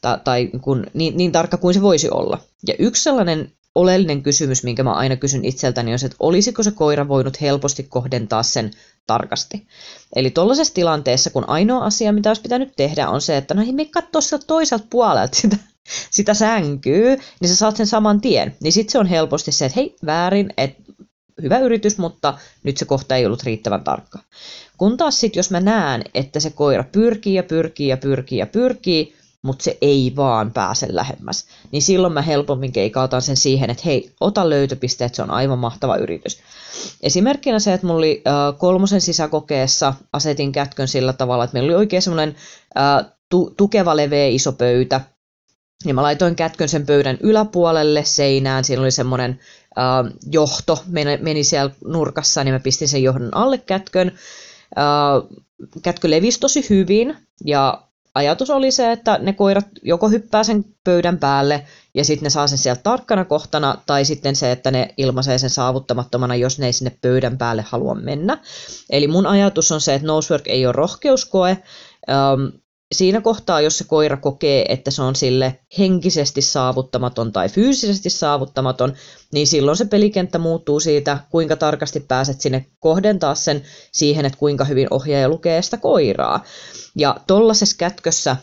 Ta- 0.00 0.20
tai 0.24 0.50
kun, 0.60 0.86
niin, 0.94 1.16
niin 1.16 1.32
tarkka 1.32 1.56
kuin 1.56 1.74
se 1.74 1.82
voisi 1.82 2.10
olla. 2.10 2.38
Ja 2.66 2.74
yksi 2.78 3.02
sellainen 3.02 3.52
oleellinen 3.74 4.22
kysymys, 4.22 4.64
minkä 4.64 4.82
mä 4.82 4.92
aina 4.92 5.16
kysyn 5.16 5.44
itseltäni, 5.44 5.92
on 5.92 5.98
se, 5.98 6.06
että 6.06 6.16
olisiko 6.20 6.62
se 6.62 6.70
koira 6.70 7.08
voinut 7.08 7.40
helposti 7.40 7.82
kohdentaa 7.82 8.42
sen 8.42 8.70
tarkasti. 9.06 9.66
Eli 10.16 10.30
tuollaisessa 10.30 10.74
tilanteessa, 10.74 11.30
kun 11.30 11.48
ainoa 11.48 11.84
asia, 11.84 12.12
mitä 12.12 12.30
olisi 12.30 12.42
pitänyt 12.42 12.72
tehdä, 12.76 13.08
on 13.08 13.20
se, 13.20 13.36
että 13.36 13.54
no 13.54 13.62
me 13.72 13.84
katsoa 13.84 14.20
sieltä 14.20 14.46
toiselta 14.46 14.86
puolelta 14.90 15.36
sitä, 15.36 15.56
sitä 16.10 16.34
sänkyy, 16.34 17.16
niin 17.40 17.48
sä 17.48 17.56
saat 17.56 17.76
sen 17.76 17.86
saman 17.86 18.20
tien. 18.20 18.56
Niin 18.60 18.72
sitten 18.72 18.92
se 18.92 18.98
on 18.98 19.06
helposti 19.06 19.52
se, 19.52 19.64
että 19.66 19.80
hei, 19.80 19.96
väärin, 20.06 20.50
että 20.56 20.82
hyvä 21.42 21.58
yritys, 21.58 21.98
mutta 21.98 22.38
nyt 22.62 22.76
se 22.76 22.84
kohta 22.84 23.16
ei 23.16 23.26
ollut 23.26 23.42
riittävän 23.42 23.84
tarkka. 23.84 24.18
Kun 24.78 24.96
taas 24.96 25.20
sitten, 25.20 25.38
jos 25.38 25.50
mä 25.50 25.60
näen, 25.60 26.04
että 26.14 26.40
se 26.40 26.50
koira 26.50 26.84
pyrkii 26.92 27.34
ja 27.34 27.42
pyrkii 27.42 27.88
ja 27.88 27.96
pyrkii 27.96 28.38
ja 28.38 28.46
pyrkii, 28.46 29.14
mutta 29.44 29.64
se 29.64 29.78
ei 29.80 30.12
vaan 30.16 30.52
pääse 30.52 30.86
lähemmäs. 30.90 31.46
Niin 31.72 31.82
silloin 31.82 32.12
mä 32.12 32.22
helpommin 32.22 32.72
keikautan 32.72 33.22
sen 33.22 33.36
siihen, 33.36 33.70
että 33.70 33.82
hei, 33.86 34.12
ota 34.20 34.50
löytöpisteet, 34.50 35.14
se 35.14 35.22
on 35.22 35.30
aivan 35.30 35.58
mahtava 35.58 35.96
yritys. 35.96 36.38
Esimerkkinä 37.02 37.58
se, 37.58 37.72
että 37.72 37.86
mulla 37.86 37.98
oli 37.98 38.22
äh, 38.26 38.58
kolmosen 38.58 39.00
sisäkokeessa 39.00 39.94
asetin 40.12 40.52
kätkön 40.52 40.88
sillä 40.88 41.12
tavalla, 41.12 41.44
että 41.44 41.54
meillä 41.54 41.66
oli 41.66 41.76
oikein 41.76 42.02
semmoinen 42.02 42.36
äh, 42.78 43.12
tu- 43.30 43.54
tukeva 43.56 43.96
leveä 43.96 44.26
iso 44.26 44.52
pöytä, 44.52 45.00
ja 45.84 45.94
mä 45.94 46.02
laitoin 46.02 46.36
kätkön 46.36 46.68
sen 46.68 46.86
pöydän 46.86 47.18
yläpuolelle 47.20 48.04
seinään, 48.04 48.64
siinä 48.64 48.82
oli 48.82 48.90
semmoinen 48.90 49.40
äh, 49.78 50.12
johto, 50.30 50.82
meni, 50.86 51.16
meni 51.16 51.44
siellä 51.44 51.74
nurkassa, 51.84 52.44
niin 52.44 52.54
mä 52.54 52.60
pistin 52.60 52.88
sen 52.88 53.02
johdon 53.02 53.36
alle 53.36 53.58
kätkön. 53.58 54.12
Äh, 54.78 55.40
kätkö 55.82 56.10
levisi 56.10 56.40
tosi 56.40 56.66
hyvin, 56.70 57.16
ja 57.44 57.82
ajatus 58.14 58.50
oli 58.50 58.70
se, 58.70 58.92
että 58.92 59.18
ne 59.18 59.32
koirat 59.32 59.66
joko 59.82 60.08
hyppää 60.08 60.44
sen 60.44 60.64
pöydän 60.84 61.18
päälle 61.18 61.66
ja 61.94 62.04
sitten 62.04 62.24
ne 62.24 62.30
saa 62.30 62.46
sen 62.46 62.58
sieltä 62.58 62.82
tarkkana 62.82 63.24
kohtana, 63.24 63.78
tai 63.86 64.04
sitten 64.04 64.36
se, 64.36 64.52
että 64.52 64.70
ne 64.70 64.94
ilmaisee 64.96 65.38
sen 65.38 65.50
saavuttamattomana, 65.50 66.34
jos 66.34 66.58
ne 66.58 66.66
ei 66.66 66.72
sinne 66.72 66.98
pöydän 67.00 67.38
päälle 67.38 67.64
halua 67.68 67.94
mennä. 67.94 68.38
Eli 68.90 69.08
mun 69.08 69.26
ajatus 69.26 69.72
on 69.72 69.80
se, 69.80 69.94
että 69.94 70.06
Nosework 70.06 70.48
ei 70.48 70.66
ole 70.66 70.72
rohkeuskoe, 70.72 71.58
siinä 72.92 73.20
kohtaa, 73.20 73.60
jos 73.60 73.78
se 73.78 73.84
koira 73.84 74.16
kokee, 74.16 74.64
että 74.68 74.90
se 74.90 75.02
on 75.02 75.16
sille 75.16 75.58
henkisesti 75.78 76.42
saavuttamaton 76.42 77.32
tai 77.32 77.48
fyysisesti 77.48 78.10
saavuttamaton, 78.10 78.94
niin 79.32 79.46
silloin 79.46 79.76
se 79.76 79.84
pelikenttä 79.84 80.38
muuttuu 80.38 80.80
siitä, 80.80 81.18
kuinka 81.30 81.56
tarkasti 81.56 82.00
pääset 82.00 82.40
sinne 82.40 82.66
kohdentaa 82.80 83.34
sen 83.34 83.62
siihen, 83.92 84.24
että 84.24 84.38
kuinka 84.38 84.64
hyvin 84.64 84.86
ohjaaja 84.90 85.28
lukee 85.28 85.62
sitä 85.62 85.76
koiraa. 85.76 86.44
Ja 86.96 87.16
tollaisessa 87.26 87.76
kätkössä 87.78 88.36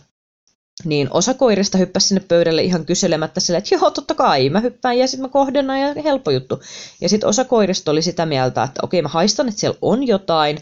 niin 0.86 1.08
osa 1.12 1.34
koirista 1.34 1.78
hyppäsi 1.78 2.08
sinne 2.08 2.24
pöydälle 2.28 2.62
ihan 2.62 2.86
kyselemättä 2.86 3.40
sille, 3.40 3.58
että 3.58 3.76
joo, 3.76 3.92
totta 3.92 4.16
kai, 4.16 4.50
mä 4.50 4.60
hyppään 4.60 4.98
ja 4.98 5.08
sitten 5.08 5.22
mä 5.22 5.30
kohdennan 5.30 5.80
ja 5.80 5.94
helppo 6.04 6.32
juttu. 6.32 6.62
Ja 7.02 7.10
sitten 7.10 7.30
osa 7.30 7.46
koirista 7.46 7.92
oli 7.92 8.02
sitä 8.02 8.26
mieltä, 8.26 8.64
että 8.64 8.80
okei, 8.84 9.02
mä 9.02 9.08
haistan, 9.08 9.48
että 9.48 9.60
siellä 9.60 9.78
on 9.82 10.08
jotain, 10.08 10.58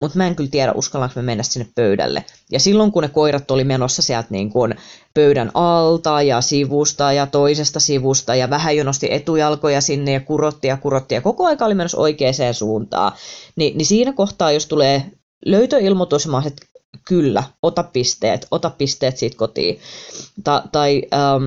mutta 0.00 0.18
mä 0.18 0.26
en 0.26 0.36
kyllä 0.36 0.50
tiedä, 0.50 0.72
uskallanko 0.72 1.12
me 1.16 1.22
mennä 1.22 1.42
sinne 1.42 1.68
pöydälle. 1.74 2.24
Ja 2.52 2.60
silloin, 2.60 2.92
kun 2.92 3.02
ne 3.02 3.08
koirat 3.08 3.50
oli 3.50 3.64
menossa 3.64 4.02
sieltä 4.02 4.28
niin 4.30 4.50
kuin 4.50 4.74
pöydän 5.14 5.50
alta 5.54 6.22
ja 6.22 6.40
sivusta 6.40 7.12
ja 7.12 7.26
toisesta 7.26 7.80
sivusta 7.80 8.34
ja 8.34 8.50
vähän 8.50 8.76
jo 8.76 8.84
nosti 8.84 9.12
etujalkoja 9.12 9.80
sinne 9.80 10.12
ja 10.12 10.20
kurotti 10.20 10.68
ja 10.68 10.76
kurotti 10.76 11.14
ja 11.14 11.20
koko 11.20 11.46
aika 11.46 11.64
oli 11.64 11.74
menossa 11.74 11.98
oikeaan 11.98 12.34
suuntaan, 12.52 13.12
niin, 13.56 13.78
niin 13.78 13.86
siinä 13.86 14.12
kohtaa, 14.12 14.52
jos 14.52 14.66
tulee 14.66 15.06
löytöilmoitus, 15.46 16.26
mä 16.26 16.42
että 16.46 16.66
kyllä, 17.04 17.42
ota 17.62 17.82
pisteet, 17.82 18.46
ota 18.50 18.70
pisteet 18.70 19.16
siitä 19.16 19.36
kotiin. 19.36 19.80
Ta, 20.44 20.62
tai 20.72 21.02
ähm, 21.14 21.46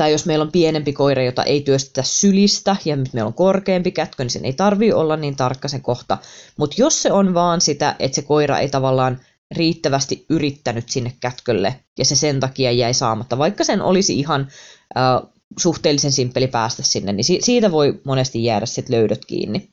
tai 0.00 0.12
jos 0.12 0.26
meillä 0.26 0.42
on 0.42 0.52
pienempi 0.52 0.92
koira, 0.92 1.22
jota 1.22 1.44
ei 1.44 1.60
työstetä 1.60 2.02
sylistä 2.02 2.76
ja 2.84 2.96
meillä 2.96 3.26
on 3.26 3.34
korkeampi 3.34 3.90
kätkö, 3.90 4.24
niin 4.24 4.30
sen 4.30 4.44
ei 4.44 4.52
tarvi 4.52 4.92
olla 4.92 5.16
niin 5.16 5.36
tarkka 5.36 5.68
se 5.68 5.78
kohta. 5.78 6.18
Mutta 6.56 6.76
jos 6.78 7.02
se 7.02 7.12
on 7.12 7.34
vaan 7.34 7.60
sitä, 7.60 7.96
että 7.98 8.14
se 8.14 8.22
koira 8.22 8.58
ei 8.58 8.68
tavallaan 8.68 9.20
riittävästi 9.50 10.26
yrittänyt 10.28 10.88
sinne 10.88 11.12
kätkölle 11.20 11.80
ja 11.98 12.04
se 12.04 12.16
sen 12.16 12.40
takia 12.40 12.72
jäi 12.72 12.94
saamatta, 12.94 13.38
vaikka 13.38 13.64
sen 13.64 13.82
olisi 13.82 14.18
ihan 14.18 14.48
äh, 14.96 15.30
suhteellisen 15.58 16.12
simppeli 16.12 16.46
päästä 16.46 16.82
sinne, 16.82 17.12
niin 17.12 17.24
si- 17.24 17.40
siitä 17.42 17.70
voi 17.70 18.00
monesti 18.04 18.44
jäädä 18.44 18.66
sit 18.66 18.88
löydöt 18.88 19.24
kiinni. 19.24 19.70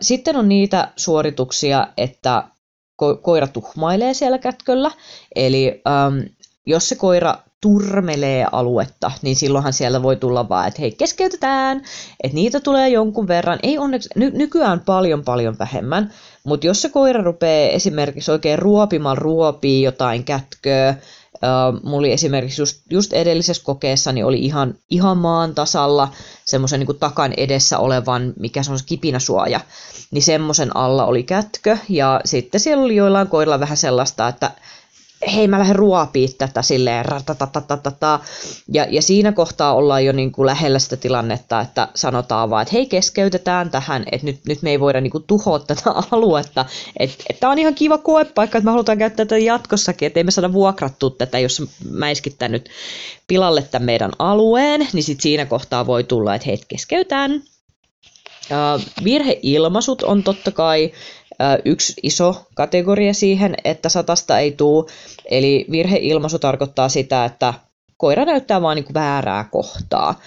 Sitten 0.00 0.36
on 0.36 0.48
niitä 0.48 0.92
suorituksia, 0.96 1.88
että 1.96 2.44
ko- 3.02 3.20
koira 3.22 3.46
tuhmailee 3.46 4.14
siellä 4.14 4.38
kätköllä, 4.38 4.90
eli 5.34 5.82
ähm, 5.88 6.18
jos 6.66 6.88
se 6.88 6.94
koira 6.94 7.47
turmelee 7.60 8.46
aluetta, 8.52 9.10
niin 9.22 9.36
silloinhan 9.36 9.72
siellä 9.72 10.02
voi 10.02 10.16
tulla 10.16 10.48
vaan, 10.48 10.68
että 10.68 10.82
hei 10.82 10.92
keskeytetään, 10.92 11.82
että 12.22 12.34
niitä 12.34 12.60
tulee 12.60 12.88
jonkun 12.88 13.28
verran, 13.28 13.58
ei 13.62 13.78
onneksi, 13.78 14.08
ny- 14.16 14.30
nykyään 14.30 14.80
paljon 14.80 15.24
paljon 15.24 15.58
vähemmän, 15.58 16.12
mutta 16.44 16.66
jos 16.66 16.82
se 16.82 16.88
koira 16.88 17.22
rupeaa 17.22 17.70
esimerkiksi 17.70 18.30
oikein 18.30 18.58
ruopimaan 18.58 19.18
ruopii 19.18 19.82
jotain 19.82 20.24
kätköä, 20.24 20.94
Uh, 21.42 21.82
mulla 21.82 21.98
oli 21.98 22.12
esimerkiksi 22.12 22.62
just, 22.62 22.80
just 22.90 23.12
edellisessä 23.12 23.64
kokeessa 23.64 24.12
niin 24.12 24.24
oli 24.24 24.38
ihan, 24.38 24.74
ihan 24.90 25.18
maan 25.18 25.54
tasalla 25.54 26.08
semmoisen 26.44 26.80
niin 26.80 26.98
takan 27.00 27.32
edessä 27.36 27.78
olevan, 27.78 28.32
mikä 28.38 28.62
se 28.62 28.72
on 28.72 28.78
se 28.78 28.84
kipinäsuoja, 28.86 29.60
niin 30.10 30.22
semmoisen 30.22 30.76
alla 30.76 31.04
oli 31.04 31.22
kätkö 31.22 31.78
ja 31.88 32.20
sitten 32.24 32.60
siellä 32.60 32.84
oli 32.84 32.96
joillain 32.96 33.28
koirilla 33.28 33.60
vähän 33.60 33.76
sellaista, 33.76 34.28
että 34.28 34.50
hei 35.34 35.48
mä 35.48 35.58
lähden 35.58 35.76
ruopii 35.76 36.28
tätä 36.28 36.62
silleen 36.62 37.04
ratatatatata. 37.04 38.20
Ja, 38.72 38.86
ja 38.90 39.02
siinä 39.02 39.32
kohtaa 39.32 39.74
ollaan 39.74 40.04
jo 40.04 40.12
niin 40.12 40.32
kuin 40.32 40.46
lähellä 40.46 40.78
sitä 40.78 40.96
tilannetta, 40.96 41.60
että 41.60 41.88
sanotaan 41.94 42.50
vaan, 42.50 42.62
että 42.62 42.72
hei 42.72 42.86
keskeytetään 42.86 43.70
tähän, 43.70 44.04
että 44.12 44.26
nyt, 44.26 44.40
nyt 44.46 44.62
me 44.62 44.70
ei 44.70 44.80
voida 44.80 45.00
niin 45.00 45.10
kuin 45.10 45.24
tuhoa 45.26 45.58
tätä 45.58 45.82
aluetta. 46.10 46.64
Että 46.98 47.24
et 47.30 47.40
tämä 47.40 47.52
on 47.52 47.58
ihan 47.58 47.74
kiva 47.74 47.98
koepaikka, 47.98 48.58
että 48.58 48.64
me 48.64 48.70
halutaan 48.70 48.98
käyttää 48.98 49.26
tätä 49.26 49.38
jatkossakin, 49.38 50.06
että 50.06 50.20
ei 50.20 50.24
me 50.24 50.30
saada 50.30 50.52
vuokrattua 50.52 51.10
tätä, 51.10 51.38
jos 51.38 51.62
mäiskittää 51.90 52.48
nyt 52.48 52.70
pilalle 53.26 53.62
tämän 53.62 53.86
meidän 53.86 54.12
alueen, 54.18 54.88
niin 54.92 55.04
sit 55.04 55.20
siinä 55.20 55.46
kohtaa 55.46 55.86
voi 55.86 56.04
tulla, 56.04 56.34
että 56.34 56.46
hei 56.46 56.60
keskeytään. 56.68 57.42
Uh, 58.50 59.04
virheilmaisut 59.04 60.02
on 60.02 60.22
totta 60.22 60.50
kai 60.50 60.92
yksi 61.64 61.94
iso 62.02 62.46
kategoria 62.54 63.14
siihen, 63.14 63.54
että 63.64 63.88
satasta 63.88 64.38
ei 64.38 64.52
tuu. 64.52 64.88
Eli 65.30 65.66
virheilmaisu 65.70 66.38
tarkoittaa 66.38 66.88
sitä, 66.88 67.24
että 67.24 67.54
koira 67.98 68.24
näyttää 68.24 68.62
vain 68.62 68.76
niin 68.76 68.94
väärää 68.94 69.44
kohtaa. 69.44 70.20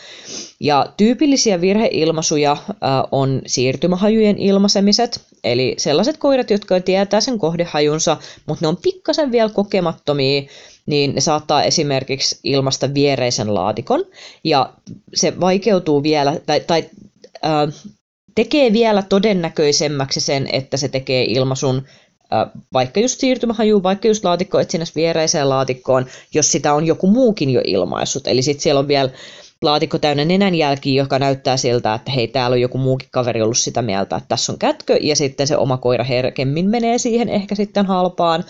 Ja 0.59 0.93
tyypillisiä 0.97 1.61
virheilmaisuja 1.61 2.57
on 3.11 3.41
siirtymähajujen 3.45 4.37
ilmaisemiset, 4.37 5.21
eli 5.43 5.75
sellaiset 5.77 6.17
koirat, 6.17 6.49
jotka 6.49 6.79
tietää 6.79 7.21
sen 7.21 7.39
kohdehajunsa, 7.39 8.17
mutta 8.45 8.65
ne 8.65 8.67
on 8.67 8.77
pikkasen 8.77 9.31
vielä 9.31 9.49
kokemattomia, 9.49 10.41
niin 10.85 11.15
ne 11.15 11.21
saattaa 11.21 11.63
esimerkiksi 11.63 12.39
ilmasta 12.43 12.93
viereisen 12.93 13.53
laatikon, 13.53 14.05
ja 14.43 14.73
se 15.13 15.39
vaikeutuu 15.39 16.03
vielä, 16.03 16.39
tai, 16.45 16.59
tai 16.59 16.89
äh, 17.45 17.73
tekee 18.35 18.73
vielä 18.73 19.01
todennäköisemmäksi 19.01 20.21
sen, 20.21 20.47
että 20.51 20.77
se 20.77 20.87
tekee 20.87 21.23
ilmaisun 21.23 21.83
vaikka 22.73 22.99
just 22.99 23.19
siirtymähaju, 23.19 23.83
vaikka 23.83 24.07
just 24.07 24.23
laatikko 24.23 24.59
etsinnässä 24.59 24.95
viereiseen 24.95 25.49
laatikkoon, 25.49 26.05
jos 26.33 26.51
sitä 26.51 26.73
on 26.73 26.87
joku 26.87 27.07
muukin 27.07 27.49
jo 27.49 27.61
ilmaissut. 27.65 28.27
Eli 28.27 28.41
sitten 28.41 28.63
siellä 28.63 28.79
on 28.79 28.87
vielä 28.87 29.09
laatikko 29.61 29.97
täynnä 29.97 30.25
nenänjälkiä, 30.25 31.03
joka 31.03 31.19
näyttää 31.19 31.57
siltä, 31.57 31.93
että 31.93 32.11
hei, 32.11 32.27
täällä 32.27 32.53
on 32.53 32.61
joku 32.61 32.77
muukin 32.77 33.07
kaveri 33.11 33.41
ollut 33.41 33.57
sitä 33.57 33.81
mieltä, 33.81 34.15
että 34.15 34.27
tässä 34.27 34.51
on 34.51 34.59
kätkö, 34.59 34.97
ja 35.01 35.15
sitten 35.15 35.47
se 35.47 35.57
oma 35.57 35.77
koira 35.77 36.03
herkemmin 36.03 36.69
menee 36.69 36.97
siihen 36.97 37.29
ehkä 37.29 37.55
sitten 37.55 37.85
halpaan, 37.85 38.43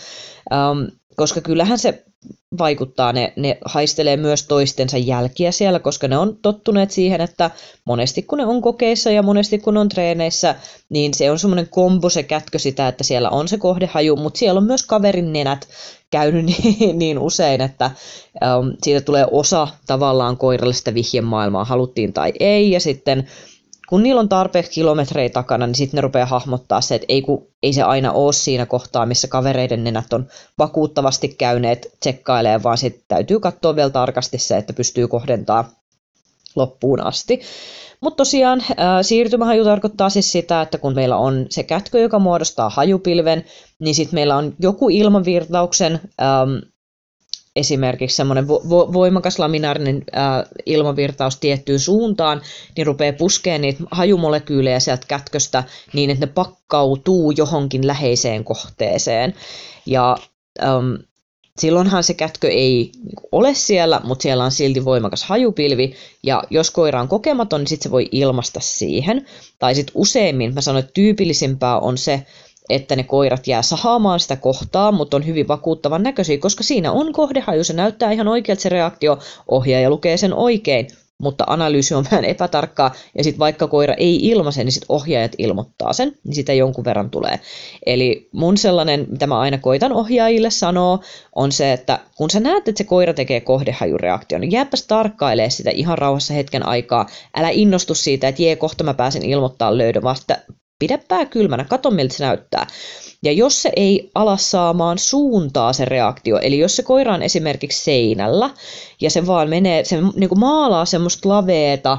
um, 0.52 1.01
koska 1.16 1.42
kyllähän 1.42 1.80
se 1.80 2.04
vaikuttaa, 2.58 3.14
ne, 3.14 3.34
ne 3.36 3.58
haistelee 3.66 4.18
myös 4.18 4.44
toistensa 4.44 4.98
jälkiä 4.98 5.52
siellä, 5.52 5.80
koska 5.80 6.08
ne 6.08 6.18
on 6.18 6.38
tottuneet 6.42 6.92
siihen, 6.92 7.22
että 7.22 7.52
monesti 7.86 8.22
kun 8.22 8.38
ne 8.38 8.46
on 8.46 8.62
kokeissa 8.62 9.12
ja 9.12 9.24
monesti 9.24 9.60
kun 9.60 9.78
on 9.78 9.90
treeneissä, 9.90 10.56
niin 10.90 11.14
se 11.14 11.32
on 11.32 11.40
semmoinen 11.40 11.70
kombo 11.70 12.10
se 12.10 12.24
kätkö 12.24 12.60
sitä, 12.60 12.88
että 12.88 13.04
siellä 13.04 13.30
on 13.30 13.48
se 13.48 13.58
kohdehaju, 13.58 14.16
mutta 14.16 14.38
siellä 14.38 14.58
on 14.58 14.64
myös 14.64 14.86
kaverin 14.86 15.34
nenät 15.34 15.68
käynyt 16.12 16.46
niin, 16.64 17.00
niin 17.00 17.20
usein, 17.20 17.62
että 17.62 17.92
um, 18.60 18.74
siitä 18.84 19.02
tulee 19.02 19.28
osa 19.32 19.68
tavallaan 19.88 20.38
koirallista 20.38 20.94
vihjemaailmaa, 20.94 21.66
haluttiin 21.66 22.14
tai 22.14 22.34
ei, 22.40 22.72
ja 22.72 22.80
sitten 22.80 23.28
kun 23.92 24.04
niillä 24.04 24.20
on 24.20 24.30
tarpeeksi 24.30 24.72
kilometrejä 24.72 25.30
takana, 25.30 25.68
niin 25.68 25.76
sitten 25.76 25.98
ne 25.98 26.02
rupeaa 26.02 26.26
hahmottaa 26.26 26.82
se, 26.82 26.96
että 26.96 27.06
ei, 27.10 27.22
kun, 27.22 27.48
ei 27.64 27.74
se 27.74 27.82
aina 27.84 28.12
ole 28.12 28.34
siinä 28.34 28.66
kohtaa, 28.66 29.06
missä 29.06 29.28
kavereiden 29.28 29.84
nenät 29.84 30.14
on 30.14 30.28
vakuuttavasti 30.58 31.28
käyneet 31.28 31.88
tsekkailemaan, 32.00 32.64
vaan 32.64 32.78
sitten 32.78 33.04
täytyy 33.08 33.40
katsoa 33.40 33.76
vielä 33.76 33.90
tarkasti 33.90 34.38
se, 34.38 34.58
että 34.58 34.74
pystyy 34.74 35.08
kohdentaa 35.08 35.70
loppuun 36.56 37.02
asti. 37.02 37.42
Mutta 38.02 38.18
tosiaan 38.18 38.64
siirtymähaju 39.02 39.64
tarkoittaa 39.64 40.10
siis 40.10 40.32
sitä, 40.32 40.62
että 40.62 40.78
kun 40.78 40.96
meillä 40.96 41.18
on 41.18 41.46
se 41.50 41.64
kätkö, 41.64 42.00
joka 42.00 42.20
muodostaa 42.20 42.70
hajupilven, 42.70 43.46
niin 43.80 43.96
sitten 43.96 44.18
meillä 44.18 44.36
on 44.36 44.54
joku 44.60 44.90
ilmavirtauksen 44.90 46.00
esimerkiksi 47.56 48.16
semmoinen 48.16 48.46
vo- 48.46 48.64
vo- 48.66 48.94
voimakas 48.94 49.40
laminaarinen 49.40 50.04
ää, 50.12 50.46
ilmavirtaus 50.66 51.38
tiettyyn 51.38 51.80
suuntaan, 51.80 52.42
niin 52.78 52.88
rupeaa 52.88 53.14
puskemaan 53.14 53.62
niitä 53.62 53.84
hajumolekyylejä 53.92 54.80
sieltä 54.80 55.06
kätköstä 55.08 55.64
niin, 55.94 56.10
että 56.10 56.26
ne 56.26 56.32
pakkautuu 56.32 57.32
johonkin 57.32 57.88
läheiseen 57.88 58.44
kohteeseen. 58.44 59.34
Ja 59.86 60.18
äm, 60.64 60.98
silloinhan 61.58 62.04
se 62.04 62.14
kätkö 62.14 62.50
ei 62.50 62.92
niinku 63.04 63.30
ole 63.32 63.54
siellä, 63.54 64.02
mutta 64.04 64.24
siellä 64.24 64.44
on 64.44 64.52
silti 64.52 64.86
voimakas 64.86 65.24
hajupilvi, 65.24 65.94
ja 66.24 66.44
jos 66.50 66.72
koira 66.72 67.02
on 67.02 67.08
kokematon, 67.08 67.62
niin 67.62 67.68
sitten 67.68 67.84
se 67.84 67.92
voi 67.92 68.10
ilmasta 68.12 68.60
siihen. 68.60 69.26
Tai 69.60 69.76
sitten 69.76 69.94
useimmin, 69.96 70.54
mä 70.54 70.62
sanoin, 70.62 70.84
että 70.84 70.94
tyypillisimpää 70.94 71.80
on 71.80 71.98
se, 71.98 72.26
että 72.76 72.96
ne 72.96 73.04
koirat 73.04 73.48
jää 73.48 73.62
sahaamaan 73.62 74.20
sitä 74.20 74.36
kohtaa, 74.36 74.92
mutta 74.92 75.18
on 75.18 75.26
hyvin 75.26 75.48
vakuuttavan 75.48 76.04
näköisiä, 76.04 76.38
koska 76.38 76.64
siinä 76.64 76.92
on 76.92 77.14
kohdehaju, 77.14 77.64
se 77.64 77.74
näyttää 77.74 78.12
ihan 78.12 78.28
oikealta 78.28 78.62
se 78.62 78.70
reaktio, 78.70 79.20
ohjaaja 79.48 79.90
lukee 79.90 80.18
sen 80.18 80.34
oikein, 80.34 80.88
mutta 81.22 81.44
analyysi 81.48 81.94
on 81.94 82.06
vähän 82.12 82.26
epätarkkaa, 82.26 82.92
ja 83.18 83.24
sitten 83.24 83.40
vaikka 83.40 83.68
koira 83.68 83.94
ei 83.94 84.16
ilmaise, 84.16 84.64
niin 84.64 84.72
sitten 84.72 84.96
ohjaajat 84.96 85.32
ilmoittaa 85.38 85.94
sen, 85.94 86.18
niin 86.24 86.36
sitä 86.36 86.54
jonkun 86.54 86.86
verran 86.86 87.10
tulee. 87.10 87.40
Eli 87.86 88.30
mun 88.32 88.58
sellainen, 88.58 89.08
mitä 89.10 89.28
mä 89.28 89.40
aina 89.40 89.58
koitan 89.58 89.92
ohjaajille 89.92 90.50
sanoa, 90.50 91.00
on 91.36 91.52
se, 91.52 91.74
että 91.74 92.00
kun 92.16 92.30
sä 92.30 92.40
näet, 92.40 92.68
että 92.68 92.78
se 92.78 92.84
koira 92.84 93.14
tekee 93.14 93.40
kohdehajureaktion, 93.40 94.42
niin 94.42 94.52
jääpäs 94.52 94.88
tarkkailee 94.88 95.50
sitä 95.50 95.70
ihan 95.70 95.98
rauhassa 95.98 96.34
hetken 96.34 96.66
aikaa. 96.66 97.06
Älä 97.36 97.50
innostu 97.50 97.96
siitä, 97.96 98.28
että 98.28 98.42
jee, 98.42 98.56
kohta 98.56 98.84
mä 98.84 98.94
pääsen 98.94 99.26
ilmoittaa 99.26 99.78
löydön, 99.78 100.04
vaan 100.04 100.16
pidä 100.82 101.00
pää 101.08 101.26
kylmänä, 101.26 101.64
kato 101.64 101.92
miltä 101.92 102.14
se 102.14 102.26
näyttää. 102.26 102.68
Ja 103.24 103.32
jos 103.32 103.62
se 103.62 103.72
ei 103.76 104.12
ala 104.16 104.38
saamaan 104.38 104.98
suuntaa 104.98 105.74
se 105.74 105.86
reaktio, 105.86 106.40
eli 106.40 106.60
jos 106.60 106.76
se 106.76 106.84
koira 106.84 107.14
on 107.14 107.22
esimerkiksi 107.22 107.84
seinällä 107.84 108.50
ja 109.02 109.10
se 109.10 109.28
vaan 109.28 109.50
menee, 109.50 109.84
se 109.86 109.98
niin 110.16 110.30
kuin 110.30 110.40
maalaa 110.40 110.86
semmoista 110.86 111.30
laveeta 111.30 111.98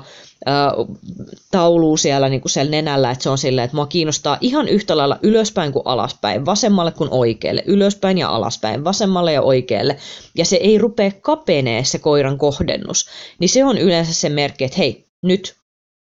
taulua 1.51 1.97
siellä, 1.97 2.29
niin 2.29 2.41
kuin 2.41 2.51
siellä 2.51 2.71
nenällä, 2.71 3.11
että 3.11 3.23
se 3.23 3.31
on 3.31 3.39
silleen, 3.39 3.65
että 3.65 3.77
mua 3.77 3.87
kiinnostaa 3.87 4.39
ihan 4.41 4.69
yhtä 4.69 4.97
lailla 4.97 5.19
ylöspäin 5.23 5.73
kuin 5.73 5.87
alaspäin, 5.87 6.47
vasemmalle 6.47 6.93
kuin 6.93 7.11
oikealle, 7.13 7.63
ylöspäin 7.67 8.19
ja 8.19 8.29
alaspäin, 8.29 8.85
vasemmalle 8.85 9.33
ja 9.33 9.43
oikealle, 9.43 9.97
ja 10.35 10.45
se 10.45 10.57
ei 10.57 10.79
rupea 10.79 11.11
kapenee 11.21 11.85
se 11.85 11.99
koiran 11.99 12.39
kohdennus, 12.39 13.07
niin 13.39 13.49
se 13.49 13.65
on 13.65 13.79
yleensä 13.79 14.15
se 14.15 14.29
merkki, 14.29 14.65
että 14.65 14.79
hei, 14.79 15.07
nyt 15.23 15.62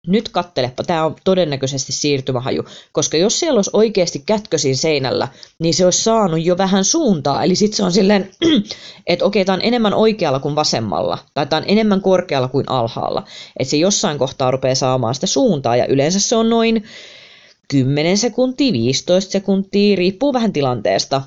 nyt 0.08 0.30
kattelepa, 0.30 0.84
tämä 0.84 1.06
on 1.06 1.16
todennäköisesti 1.24 1.92
siirtymähaju, 1.92 2.64
koska 2.92 3.18
jos 3.18 3.40
siellä 3.40 3.58
olisi 3.58 3.70
oikeasti 3.74 4.24
kätkösin 4.26 4.78
seinällä, 4.78 5.28
niin 5.60 5.74
se 5.74 5.86
olisi 5.86 6.04
saanut 6.04 6.46
jo 6.46 6.58
vähän 6.58 6.86
suuntaa, 6.86 7.44
eli 7.44 7.56
sitten 7.56 7.78
se 7.78 7.84
on 7.84 7.92
silleen, 7.92 8.32
että 9.08 9.26
okei, 9.26 9.46
tämä 9.46 9.54
on 9.54 9.62
enemmän 9.64 9.94
oikealla 9.94 10.40
kuin 10.40 10.56
vasemmalla, 10.56 11.18
tai 11.34 11.46
tämä 11.46 11.58
on 11.58 11.66
enemmän 11.68 12.02
korkealla 12.02 12.48
kuin 12.48 12.70
alhaalla, 12.70 13.24
että 13.60 13.72
se 13.72 13.78
jossain 13.78 14.18
kohtaa 14.18 14.52
rupeaa 14.52 14.76
saamaan 14.76 15.16
sitä 15.16 15.28
suuntaa, 15.28 15.76
ja 15.76 15.86
yleensä 15.86 16.20
se 16.20 16.36
on 16.36 16.50
noin 16.50 16.84
10 17.68 18.18
sekuntia, 18.18 18.74
15 18.74 19.32
sekuntia, 19.32 19.96
riippuu 19.96 20.34
vähän 20.34 20.54
tilanteesta, 20.54 21.22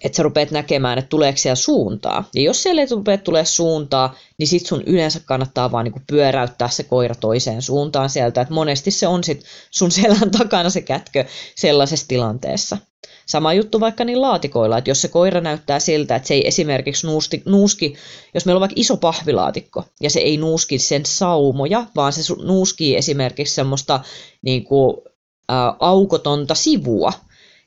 että 0.00 0.16
sä 0.16 0.22
rupeat 0.22 0.50
näkemään, 0.50 0.98
että 0.98 1.08
tuleeko 1.08 1.38
siellä 1.38 1.54
suuntaa. 1.54 2.24
Ja 2.34 2.42
jos 2.42 2.62
siellä 2.62 2.82
ei 2.82 2.88
rupea 2.90 3.18
tulee 3.18 3.44
suuntaa, 3.44 4.14
niin 4.38 4.46
sit 4.46 4.66
sun 4.66 4.82
yleensä 4.86 5.20
kannattaa 5.24 5.72
vaan 5.72 5.84
niinku 5.84 6.00
pyöräyttää 6.06 6.68
se 6.68 6.82
koira 6.82 7.14
toiseen 7.14 7.62
suuntaan 7.62 8.10
sieltä. 8.10 8.40
Että 8.40 8.54
monesti 8.54 8.90
se 8.90 9.06
on 9.06 9.24
sit 9.24 9.44
sun 9.70 9.90
selän 9.90 10.30
takana 10.38 10.70
se 10.70 10.80
kätkö 10.80 11.24
sellaisessa 11.54 12.08
tilanteessa. 12.08 12.78
Sama 13.26 13.52
juttu 13.52 13.80
vaikka 13.80 14.04
niin 14.04 14.20
laatikoilla, 14.20 14.78
että 14.78 14.90
jos 14.90 15.02
se 15.02 15.08
koira 15.08 15.40
näyttää 15.40 15.80
siltä, 15.80 16.16
että 16.16 16.28
se 16.28 16.34
ei 16.34 16.48
esimerkiksi 16.48 17.06
nuusti, 17.06 17.42
nuuski, 17.44 17.94
jos 18.34 18.46
meillä 18.46 18.58
on 18.58 18.60
vaikka 18.60 18.80
iso 18.80 18.96
pahvilaatikko 18.96 19.84
ja 20.00 20.10
se 20.10 20.20
ei 20.20 20.36
nuuski 20.36 20.78
sen 20.78 21.06
saumoja, 21.06 21.86
vaan 21.96 22.12
se 22.12 22.34
nuuskii 22.44 22.96
esimerkiksi 22.96 23.54
semmoista 23.54 24.00
niin 24.42 24.64
kuin, 24.64 24.96
ä, 25.52 25.54
aukotonta 25.80 26.54
sivua, 26.54 27.12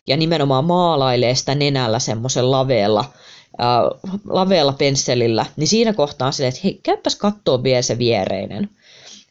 ja 0.07 0.17
nimenomaan 0.17 0.65
maalailee 0.65 1.35
sitä 1.35 1.55
nenällä 1.55 1.99
semmoisen 1.99 2.51
laveella, 2.51 3.13
äh, 3.61 4.11
laveella 4.29 4.73
pensselillä, 4.73 5.45
niin 5.55 5.67
siinä 5.67 5.93
kohtaa 5.93 6.31
sille, 6.31 6.47
että 6.47 6.61
hei, 6.63 6.79
käypäs 6.83 7.15
kattoo 7.15 7.63
vielä 7.63 7.81
se 7.81 7.97
viereinen. 7.97 8.69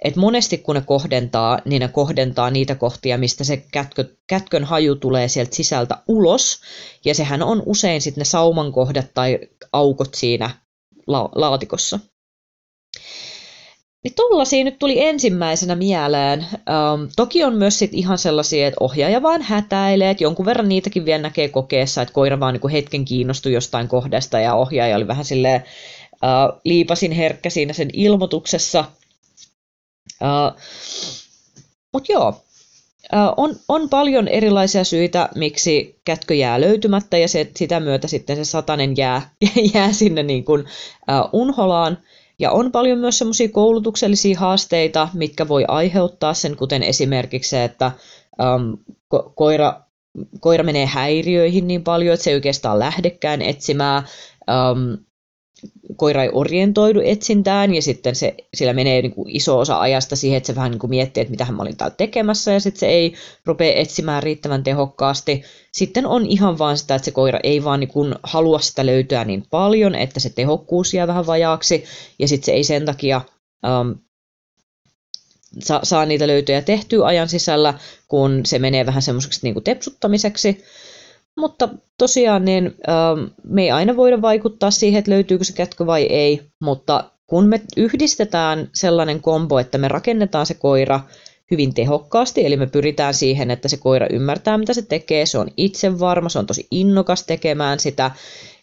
Et 0.04 0.16
monesti 0.16 0.58
kun 0.58 0.74
ne 0.74 0.80
kohdentaa, 0.80 1.58
niin 1.64 1.80
ne 1.80 1.88
kohdentaa 1.88 2.50
niitä 2.50 2.74
kohtia, 2.74 3.18
mistä 3.18 3.44
se 3.44 3.56
kätkö, 3.56 4.04
kätkön 4.26 4.64
haju 4.64 4.96
tulee 4.96 5.28
sieltä 5.28 5.56
sisältä 5.56 5.98
ulos, 6.08 6.60
ja 7.04 7.14
sehän 7.14 7.42
on 7.42 7.62
usein 7.66 8.00
sitten 8.00 8.20
ne 8.20 8.24
sauman 8.24 8.72
kohdat 8.72 9.06
tai 9.14 9.38
aukot 9.72 10.14
siinä 10.14 10.50
la- 11.06 11.28
laatikossa. 11.34 11.98
Niin 14.04 14.14
tollasia 14.14 14.64
nyt 14.64 14.78
tuli 14.78 15.00
ensimmäisenä 15.04 15.74
mieleen. 15.74 16.40
Um, 16.40 17.08
toki 17.16 17.44
on 17.44 17.54
myös 17.54 17.78
sit 17.78 17.94
ihan 17.94 18.18
sellaisia, 18.18 18.66
että 18.66 18.78
ohjaaja 18.80 19.22
vaan 19.22 19.42
hätäilee, 19.42 20.10
että 20.10 20.24
jonkun 20.24 20.46
verran 20.46 20.68
niitäkin 20.68 21.04
vielä 21.04 21.22
näkee 21.22 21.48
kokeessa, 21.48 22.02
että 22.02 22.14
koira 22.14 22.40
vaan 22.40 22.54
niinku 22.54 22.68
hetken 22.68 23.04
kiinnostui 23.04 23.52
jostain 23.52 23.88
kohdasta 23.88 24.40
ja 24.40 24.54
ohjaaja 24.54 24.96
oli 24.96 25.06
vähän 25.06 25.24
silleen 25.24 25.64
uh, 26.12 26.60
liipasin 26.64 27.12
herkkä 27.12 27.50
siinä 27.50 27.72
sen 27.72 27.88
ilmoituksessa. 27.92 28.84
Uh, 30.22 30.60
Mutta 31.92 32.12
joo, 32.12 32.28
uh, 32.28 33.34
on, 33.36 33.56
on 33.68 33.88
paljon 33.88 34.28
erilaisia 34.28 34.84
syitä, 34.84 35.28
miksi 35.34 36.00
kätkö 36.04 36.34
jää 36.34 36.60
löytymättä 36.60 37.18
ja 37.18 37.28
se, 37.28 37.50
sitä 37.56 37.80
myötä 37.80 38.08
sitten 38.08 38.36
se 38.36 38.44
satanen 38.44 38.96
jää, 38.96 39.30
jää 39.74 39.92
sinne 39.92 40.22
niin 40.22 40.44
kuin, 40.44 40.60
uh, 40.60 41.40
unholaan. 41.40 41.98
Ja 42.38 42.50
on 42.50 42.72
paljon 42.72 42.98
myös 42.98 43.18
semmoisia 43.18 43.48
koulutuksellisia 43.48 44.38
haasteita, 44.38 45.08
mitkä 45.14 45.48
voi 45.48 45.64
aiheuttaa 45.68 46.34
sen, 46.34 46.56
kuten 46.56 46.82
esimerkiksi 46.82 47.50
se, 47.50 47.64
että 47.64 47.92
um, 48.42 48.78
ko- 49.14 49.32
koira, 49.34 49.80
koira 50.40 50.64
menee 50.64 50.86
häiriöihin 50.86 51.66
niin 51.66 51.84
paljon, 51.84 52.14
että 52.14 52.24
se 52.24 52.30
ei 52.30 52.34
oikeastaan 52.34 52.78
lähdekään 52.78 53.42
etsimään. 53.42 54.02
Um, 54.50 55.04
koira 55.96 56.22
ei 56.22 56.30
orientoidu 56.32 57.00
etsintään 57.04 57.74
ja 57.74 57.82
sitten 57.82 58.14
se, 58.14 58.34
sillä 58.54 58.72
menee 58.72 59.02
niin 59.02 59.14
kuin 59.14 59.36
iso 59.36 59.58
osa 59.58 59.80
ajasta 59.80 60.16
siihen, 60.16 60.36
että 60.36 60.46
se 60.46 60.54
vähän 60.54 60.70
niin 60.70 60.78
kuin 60.78 60.90
miettii, 60.90 61.20
että 61.20 61.30
mitä 61.30 61.52
mä 61.52 61.62
olin 61.62 61.76
täällä 61.76 61.94
tekemässä 61.96 62.52
ja 62.52 62.60
sitten 62.60 62.80
se 62.80 62.86
ei 62.86 63.14
rupea 63.44 63.74
etsimään 63.74 64.22
riittävän 64.22 64.64
tehokkaasti. 64.64 65.42
Sitten 65.72 66.06
on 66.06 66.26
ihan 66.26 66.58
vaan 66.58 66.78
sitä, 66.78 66.94
että 66.94 67.04
se 67.04 67.10
koira 67.10 67.38
ei 67.42 67.64
vaan 67.64 67.80
niin 67.80 67.88
kuin 67.88 68.14
halua 68.22 68.58
sitä 68.58 68.86
löytyä 68.86 69.24
niin 69.24 69.46
paljon, 69.50 69.94
että 69.94 70.20
se 70.20 70.30
tehokkuus 70.30 70.94
jää 70.94 71.06
vähän 71.06 71.26
vajaaksi 71.26 71.84
ja 72.18 72.28
sitten 72.28 72.46
se 72.46 72.52
ei 72.52 72.64
sen 72.64 72.84
takia 72.84 73.20
um, 73.80 73.94
saa, 75.58 75.80
saa 75.82 76.06
niitä 76.06 76.26
löytöjä 76.26 76.62
tehtyä 76.62 77.06
ajan 77.06 77.28
sisällä, 77.28 77.74
kun 78.08 78.40
se 78.46 78.58
menee 78.58 78.86
vähän 78.86 79.02
semmoiseksi 79.02 79.40
niin 79.42 79.54
kuin 79.54 79.64
tepsuttamiseksi. 79.64 80.64
Mutta 81.36 81.68
tosiaan 81.98 82.44
niin, 82.44 82.74
ähm, 82.88 83.26
me 83.44 83.62
ei 83.62 83.70
aina 83.70 83.96
voida 83.96 84.22
vaikuttaa 84.22 84.70
siihen, 84.70 84.98
että 84.98 85.10
löytyykö 85.10 85.44
se 85.44 85.52
kätkö 85.52 85.86
vai 85.86 86.02
ei, 86.02 86.42
mutta 86.60 87.10
kun 87.26 87.46
me 87.46 87.60
yhdistetään 87.76 88.70
sellainen 88.74 89.20
kombo, 89.20 89.58
että 89.58 89.78
me 89.78 89.88
rakennetaan 89.88 90.46
se 90.46 90.54
koira 90.54 91.00
hyvin 91.50 91.74
tehokkaasti, 91.74 92.46
eli 92.46 92.56
me 92.56 92.66
pyritään 92.66 93.14
siihen, 93.14 93.50
että 93.50 93.68
se 93.68 93.76
koira 93.76 94.06
ymmärtää, 94.10 94.58
mitä 94.58 94.74
se 94.74 94.82
tekee, 94.82 95.26
se 95.26 95.38
on 95.38 95.48
itse 95.56 95.98
varma, 95.98 96.28
se 96.28 96.38
on 96.38 96.46
tosi 96.46 96.66
innokas 96.70 97.22
tekemään 97.26 97.80
sitä, 97.80 98.10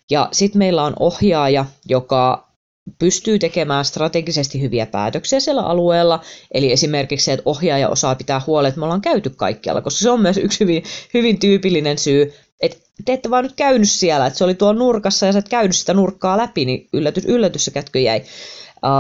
ja 0.10 0.30
sitten 0.32 0.60
meillä 0.60 0.84
on 0.84 0.94
ohjaaja, 1.00 1.66
joka 1.86 2.52
pystyy 3.00 3.40
tekemään 3.40 3.86
strategisesti 3.86 4.62
hyviä 4.62 4.86
päätöksiä 4.86 5.40
siellä 5.40 5.62
alueella, 5.62 6.22
eli 6.54 6.72
esimerkiksi 6.72 7.26
se, 7.26 7.34
että 7.34 7.44
ohjaaja 7.46 7.90
osaa 7.90 8.16
pitää 8.16 8.42
huolen, 8.48 8.70
että 8.70 8.80
me 8.80 8.86
ollaan 8.86 9.02
käyty 9.02 9.30
kaikkialla, 9.30 9.82
koska 9.82 10.00
se 10.00 10.10
on 10.10 10.22
myös 10.22 10.38
yksi 10.38 10.60
hyvin, 10.60 10.84
hyvin 11.14 11.40
tyypillinen 11.40 11.98
syy, 11.98 12.34
että 12.62 12.78
te 13.06 13.14
ette 13.14 13.30
vaan 13.30 13.44
nyt 13.44 13.56
käynyt 13.56 13.92
siellä, 13.92 14.26
että 14.26 14.38
se 14.38 14.44
oli 14.44 14.56
tuolla 14.56 14.80
nurkassa 14.80 15.26
ja 15.26 15.34
sä 15.34 15.40
et 15.40 15.50
käynyt 15.50 15.76
sitä 15.76 15.94
nurkkaa 15.94 16.38
läpi, 16.38 16.66
niin 16.66 16.90
yllätys, 16.94 17.26
yllätys 17.26 17.66
se 17.66 17.72
kätkö 17.72 18.00
jäi. 18.00 18.22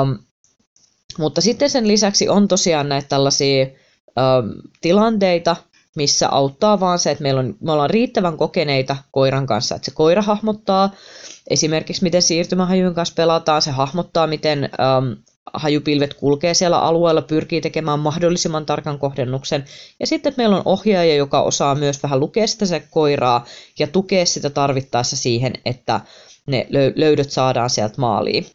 Um, 0.02 0.20
mutta 1.18 1.42
sitten 1.42 1.70
sen 1.70 1.88
lisäksi 1.88 2.30
on 2.30 2.48
tosiaan 2.48 2.90
näitä 2.90 3.08
tällaisia 3.08 3.66
um, 3.66 4.72
tilanteita, 4.82 5.56
missä 5.96 6.30
auttaa 6.30 6.80
vaan 6.80 7.00
se, 7.00 7.12
että 7.12 7.22
meillä 7.22 7.40
on, 7.40 7.56
me 7.60 7.72
ollaan 7.72 7.90
riittävän 7.90 8.38
kokeneita 8.38 8.98
koiran 9.12 9.46
kanssa, 9.46 9.76
että 9.76 9.86
se 9.86 9.92
koira 9.92 10.22
hahmottaa 10.22 10.96
esimerkiksi, 11.50 12.04
miten 12.04 12.22
siirtymähajujen 12.22 12.94
kanssa 12.94 13.16
pelataan, 13.16 13.62
se 13.62 13.72
hahmottaa, 13.72 14.28
miten 14.28 14.70
um, 15.00 15.18
hajupilvet 15.54 16.14
kulkee 16.14 16.54
siellä 16.54 16.80
alueella, 16.80 17.22
pyrkii 17.22 17.62
tekemään 17.62 18.00
mahdollisimman 18.00 18.66
tarkan 18.66 19.00
kohdennuksen. 19.00 19.66
Ja 20.00 20.08
sitten 20.08 20.34
meillä 20.38 20.56
on 20.56 20.62
ohjaaja, 20.66 21.16
joka 21.16 21.42
osaa 21.42 21.76
myös 21.76 22.04
vähän 22.04 22.20
lukea 22.20 22.48
sitä 22.48 22.66
se 22.66 22.84
koiraa 22.92 23.46
ja 23.80 23.88
tukea 23.88 24.26
sitä 24.26 24.50
tarvittaessa 24.50 25.18
siihen, 25.18 25.54
että 25.66 26.02
ne 26.48 26.68
löydöt 26.96 27.32
saadaan 27.32 27.70
sieltä 27.70 27.96
maaliin. 27.98 28.46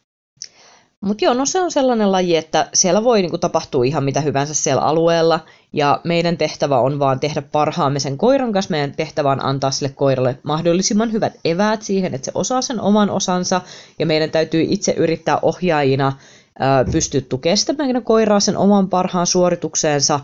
Mutta 1.01 1.25
joo, 1.25 1.33
no 1.33 1.45
se 1.45 1.61
on 1.61 1.71
sellainen 1.71 2.11
laji, 2.11 2.35
että 2.35 2.69
siellä 2.73 3.03
voi 3.03 3.21
niinku 3.21 3.37
tapahtua 3.37 3.83
ihan 3.83 4.03
mitä 4.03 4.21
hyvänsä 4.21 4.53
siellä 4.53 4.81
alueella, 4.81 5.39
ja 5.73 6.01
meidän 6.03 6.37
tehtävä 6.37 6.79
on 6.79 6.99
vaan 6.99 7.19
tehdä 7.19 7.41
parhaamme 7.41 7.99
sen 7.99 8.17
koiran 8.17 8.51
kanssa. 8.51 8.71
Meidän 8.71 8.95
tehtävä 8.95 9.31
on 9.31 9.45
antaa 9.45 9.71
sille 9.71 9.93
koiralle 9.95 10.39
mahdollisimman 10.43 11.11
hyvät 11.11 11.33
eväät 11.45 11.81
siihen, 11.81 12.13
että 12.13 12.25
se 12.25 12.31
osaa 12.35 12.61
sen 12.61 12.81
oman 12.81 13.09
osansa, 13.09 13.61
ja 13.99 14.05
meidän 14.05 14.31
täytyy 14.31 14.65
itse 14.69 14.91
yrittää 14.91 15.39
ohjaajina 15.41 16.13
sitä 17.55 17.73
meidän 17.73 18.03
koiraa 18.03 18.39
sen 18.39 18.57
oman 18.57 18.89
parhaan 18.89 19.27
suoritukseensa 19.27 20.19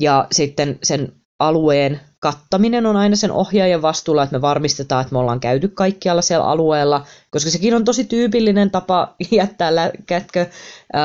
ja 0.00 0.26
sitten 0.32 0.78
sen 0.82 1.12
alueen 1.38 2.00
kattaminen 2.20 2.86
on 2.86 2.96
aina 2.96 3.16
sen 3.16 3.32
ohjaajan 3.32 3.82
vastuulla, 3.82 4.22
että 4.22 4.36
me 4.36 4.40
varmistetaan, 4.40 5.02
että 5.02 5.12
me 5.12 5.18
ollaan 5.18 5.40
käyty 5.40 5.68
kaikkialla 5.68 6.22
siellä 6.22 6.46
alueella, 6.46 7.06
koska 7.30 7.50
sekin 7.50 7.74
on 7.74 7.84
tosi 7.84 8.04
tyypillinen 8.04 8.70
tapa 8.70 9.14
jättää 9.30 9.72
kätkö 10.06 10.46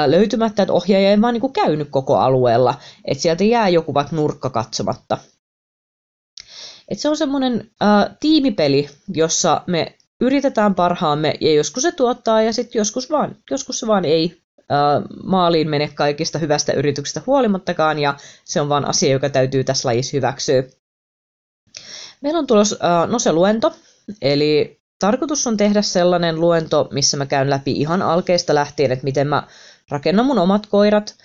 löytymättä, 0.06 0.64
että 0.64 0.74
ohjaaja 0.74 1.10
ei 1.10 1.22
vaan 1.22 1.34
niin 1.34 1.54
käynyt 1.54 1.88
koko 1.92 2.18
alueella, 2.18 2.76
että 3.06 3.22
sieltä 3.22 3.44
jää 3.44 3.70
joku 3.70 3.94
vaikka 3.94 4.16
nurkka 4.16 4.50
katsomatta. 4.50 5.18
Et 6.90 7.00
se 7.00 7.10
on 7.10 7.18
semmoinen 7.18 7.72
tiimipeli, 8.20 8.90
jossa 9.14 9.62
me 9.68 9.96
yritetään 10.22 10.76
parhaamme 10.76 11.34
ja 11.42 11.54
joskus 11.54 11.84
se 11.84 11.92
tuottaa 11.92 12.42
ja 12.42 12.54
sitten 12.54 12.80
joskus, 12.80 13.12
vaan, 13.12 13.36
joskus 13.52 13.80
se 13.80 13.88
vaan 13.88 14.06
ei 14.06 14.43
maaliin 15.24 15.70
mene 15.70 15.90
kaikista 15.96 16.40
hyvästä 16.40 16.74
yrityksestä 16.74 17.22
huolimattakaan, 17.28 18.00
ja 18.00 18.16
se 18.46 18.62
on 18.62 18.70
vaan 18.70 18.86
asia, 18.86 19.12
joka 19.12 19.30
täytyy 19.30 19.64
tässä 19.64 19.88
lajissa 19.88 20.18
hyväksyä. 20.18 20.64
Meillä 22.22 22.40
on 22.40 22.48
tulos 22.48 22.80
NOSE-luento, 23.08 23.74
eli 24.22 24.82
tarkoitus 25.00 25.48
on 25.48 25.58
tehdä 25.58 25.82
sellainen 25.82 26.40
luento, 26.40 26.88
missä 26.92 27.18
mä 27.18 27.26
käyn 27.26 27.50
läpi 27.50 27.72
ihan 27.72 28.02
alkeista 28.02 28.56
lähtien, 28.56 28.92
että 28.92 29.04
miten 29.04 29.28
mä 29.28 29.48
rakennan 29.90 30.26
mun 30.26 30.40
omat 30.40 30.66
koirat, 30.66 31.16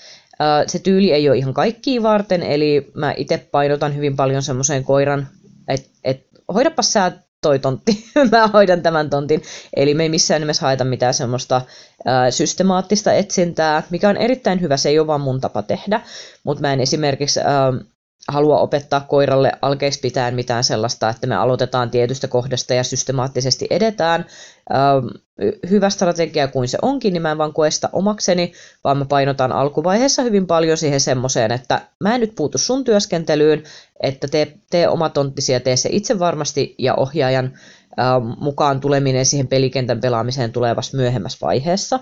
Se 0.66 0.78
tyyli 0.78 1.12
ei 1.12 1.28
ole 1.28 1.36
ihan 1.38 1.54
kaikkiin 1.54 2.02
varten, 2.02 2.42
eli 2.42 2.90
mä 2.94 3.14
itse 3.16 3.48
painotan 3.50 3.96
hyvin 3.96 4.16
paljon 4.16 4.42
semmoiseen 4.42 4.84
koiran, 4.84 5.28
että 5.68 5.88
et, 6.04 6.26
hoidapa 6.54 6.82
sä 6.82 7.12
toi 7.42 7.58
tontti, 7.58 8.04
mä 8.32 8.46
hoidan 8.46 8.82
tämän 8.82 9.10
tontin. 9.10 9.42
Eli 9.76 9.94
me 9.94 10.02
ei 10.02 10.08
missään 10.08 10.40
nimessä 10.40 10.66
haeta 10.66 10.84
mitään 10.84 11.14
semmoista 11.14 11.62
ää, 12.04 12.30
systemaattista 12.30 13.12
etsintää, 13.12 13.82
mikä 13.90 14.08
on 14.08 14.16
erittäin 14.16 14.60
hyvä, 14.60 14.76
se 14.76 14.88
ei 14.88 14.98
ole 14.98 15.06
vaan 15.06 15.20
mun 15.20 15.40
tapa 15.40 15.62
tehdä, 15.62 16.00
mutta 16.44 16.60
mä 16.60 16.72
en 16.72 16.80
esimerkiksi 16.80 17.40
ää, 17.40 17.72
halua 18.28 18.58
opettaa 18.58 19.00
koiralle 19.00 19.52
alkeiksi 19.62 20.00
pitää 20.00 20.30
mitään 20.30 20.64
sellaista, 20.64 21.08
että 21.08 21.26
me 21.26 21.36
aloitetaan 21.36 21.90
tietystä 21.90 22.28
kohdasta 22.28 22.74
ja 22.74 22.84
systemaattisesti 22.84 23.66
edetään. 23.70 24.26
Ähm, 24.74 25.06
hyvä 25.70 25.90
strategia 25.90 26.48
kuin 26.48 26.68
se 26.68 26.78
onkin, 26.82 27.12
niin 27.12 27.22
mä 27.22 27.30
en 27.30 27.38
vaan 27.38 27.52
koe 27.52 27.70
sitä 27.70 27.88
omakseni, 27.92 28.52
vaan 28.84 28.98
mä 28.98 29.04
painotan 29.04 29.52
alkuvaiheessa 29.52 30.22
hyvin 30.22 30.46
paljon 30.46 30.76
siihen 30.76 31.00
semmoiseen, 31.00 31.52
että 31.52 31.80
mä 32.00 32.14
en 32.14 32.20
nyt 32.20 32.34
puutu 32.36 32.58
sun 32.58 32.84
työskentelyyn, 32.84 33.62
että 34.02 34.28
tee, 34.28 34.58
tee 34.70 34.88
oma 34.88 35.08
tonttisi 35.08 35.52
ja 35.52 35.60
tee 35.60 35.76
se 35.76 35.88
itse 35.92 36.18
varmasti 36.18 36.74
ja 36.78 36.94
ohjaajan 36.94 37.44
ähm, 37.98 38.26
mukaan 38.40 38.80
tuleminen 38.80 39.26
siihen 39.26 39.48
pelikentän 39.48 40.00
pelaamiseen 40.00 40.52
tulee 40.52 40.76
vasta 40.76 40.96
myöhemmässä 40.96 41.38
vaiheessa. 41.40 42.00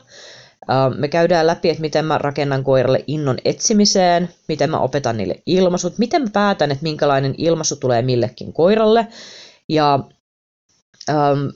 Me 0.97 1.09
käydään 1.09 1.47
läpi, 1.47 1.71
että 1.71 1.81
miten 1.81 2.05
mä 2.05 2.19
rakennan 2.19 2.65
koiralle 2.65 3.05
innon 3.07 3.39
etsimiseen, 3.45 4.29
miten 4.49 4.71
mä 4.71 4.79
opetan 4.79 5.17
niille 5.17 5.43
ilmaisut, 5.47 5.99
miten 5.99 6.23
mä 6.23 6.29
päätän, 6.33 6.71
että 6.71 6.83
minkälainen 6.83 7.35
ilmaisu 7.39 7.77
tulee 7.77 8.03
millekin 8.03 8.53
koiralle. 8.53 9.07
Ja 9.69 10.01
ähm, 11.11 11.47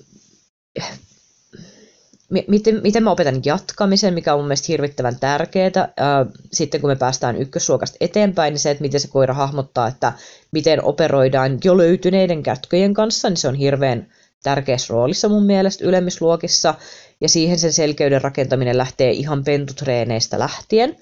miten, 2.48 2.80
miten 2.82 3.02
mä 3.02 3.10
opetan 3.10 3.40
jatkamisen, 3.44 4.14
mikä 4.14 4.34
on 4.34 4.40
mun 4.40 4.48
mielestä 4.48 4.66
hirvittävän 4.68 5.20
tärkeää. 5.20 5.72
Äh, 5.76 6.26
sitten 6.52 6.80
kun 6.80 6.90
me 6.90 6.96
päästään 6.96 7.36
ykkösluokasta 7.36 7.96
eteenpäin, 8.00 8.52
niin 8.52 8.58
se, 8.58 8.70
että 8.70 8.82
miten 8.82 9.00
se 9.00 9.08
koira 9.08 9.34
hahmottaa, 9.34 9.88
että 9.88 10.12
miten 10.52 10.84
operoidaan 10.84 11.58
jo 11.64 11.76
löytyneiden 11.76 12.42
kätköjen 12.42 12.94
kanssa, 12.94 13.28
niin 13.28 13.36
se 13.36 13.48
on 13.48 13.54
hirveän 13.54 14.06
tärkeässä 14.42 14.94
roolissa 14.94 15.28
mun 15.28 15.46
mielestä 15.46 15.84
ylemmisluokissa 15.84 16.74
ja 17.20 17.28
siihen 17.28 17.58
sen 17.58 17.72
selkeyden 17.72 18.22
rakentaminen 18.22 18.78
lähtee 18.78 19.10
ihan 19.10 19.44
pentutreeneistä 19.44 20.38
lähtien. 20.38 20.96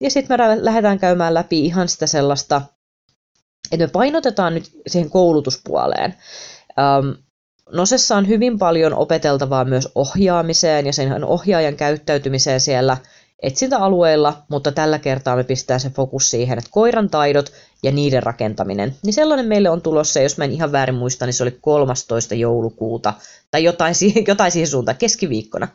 Ja 0.00 0.10
sitten 0.10 0.38
me 0.38 0.64
lähdetään 0.64 0.98
käymään 0.98 1.34
läpi 1.34 1.64
ihan 1.64 1.88
sitä 1.88 2.06
sellaista, 2.06 2.62
että 3.72 3.86
me 3.86 3.90
painotetaan 3.90 4.54
nyt 4.54 4.70
siihen 4.86 5.10
koulutuspuoleen. 5.10 6.14
Um, 7.00 7.16
Nosessa 7.72 8.16
on 8.16 8.28
hyvin 8.28 8.58
paljon 8.58 8.94
opeteltavaa 8.94 9.64
myös 9.64 9.88
ohjaamiseen 9.94 10.86
ja 10.86 10.92
sen 10.92 11.24
ohjaajan 11.24 11.76
käyttäytymiseen 11.76 12.60
siellä 12.60 12.96
etsintäalueilla, 13.42 14.42
mutta 14.48 14.72
tällä 14.72 14.98
kertaa 14.98 15.36
me 15.36 15.44
pistää 15.44 15.78
se 15.78 15.90
fokus 15.90 16.30
siihen, 16.30 16.58
että 16.58 16.70
koiran 16.70 17.10
taidot 17.10 17.52
ja 17.82 17.92
niiden 17.92 18.22
rakentaminen. 18.22 18.96
Niin 19.04 19.12
sellainen 19.12 19.46
meille 19.46 19.70
on 19.70 19.82
tulossa, 19.82 20.20
jos 20.20 20.38
mä 20.38 20.44
en 20.44 20.52
ihan 20.52 20.72
väärin 20.72 20.94
muista, 20.94 21.26
niin 21.26 21.34
se 21.34 21.42
oli 21.42 21.58
13. 21.60 22.34
joulukuuta 22.34 23.14
tai 23.50 23.64
jotain 23.64 23.94
jotain 24.28 24.52
siihen 24.52 24.68
suuntaan 24.68 24.96
keskiviikkona. 24.96 25.68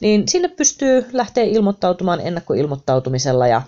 Niin 0.00 0.28
sinne 0.28 0.48
pystyy 0.48 1.06
lähteä 1.12 1.44
ilmoittautumaan 1.44 2.20
ennakkoilmoittautumisella 2.20 3.46
ja 3.46 3.62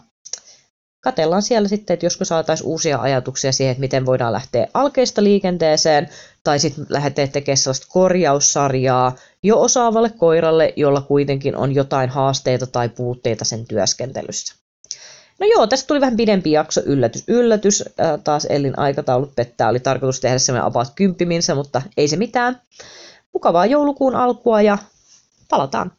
katellaan 1.05 1.43
siellä 1.43 1.69
sitten, 1.69 1.95
että 1.95 2.07
joskus 2.07 2.29
saataisiin 2.29 2.69
uusia 2.69 2.99
ajatuksia 2.99 3.53
siihen, 3.53 3.73
että 3.73 3.81
miten 3.81 4.07
voidaan 4.07 4.33
lähteä 4.33 4.67
alkeista 4.75 5.25
liikenteeseen, 5.25 6.09
tai 6.45 6.59
sitten 6.59 6.87
lähteä 6.89 7.27
tekemään 7.27 7.57
sellaista 7.57 7.87
korjaussarjaa 7.91 9.17
jo 9.43 9.61
osaavalle 9.61 10.11
koiralle, 10.11 10.73
jolla 10.77 11.01
kuitenkin 11.01 11.57
on 11.57 11.75
jotain 11.75 12.11
haasteita 12.11 12.67
tai 12.67 12.89
puutteita 12.89 13.45
sen 13.45 13.67
työskentelyssä. 13.67 14.55
No 15.41 15.47
joo, 15.47 15.67
tästä 15.67 15.87
tuli 15.87 16.01
vähän 16.01 16.17
pidempi 16.17 16.53
jakso, 16.53 16.81
yllätys, 16.87 17.25
yllätys. 17.29 17.85
Äh, 18.01 18.21
taas 18.25 18.45
Ellin 18.51 18.79
aikataulut 18.79 19.35
pettää, 19.35 19.69
oli 19.69 19.81
tarkoitus 19.81 20.21
tehdä 20.21 20.39
semmoinen 20.39 20.67
about 20.67 20.89
kymppiminsä, 20.95 21.55
mutta 21.55 21.83
ei 21.97 22.09
se 22.09 22.17
mitään. 22.17 22.61
Mukavaa 23.33 23.67
joulukuun 23.67 24.15
alkua 24.15 24.63
ja 24.63 24.79
palataan. 25.51 25.93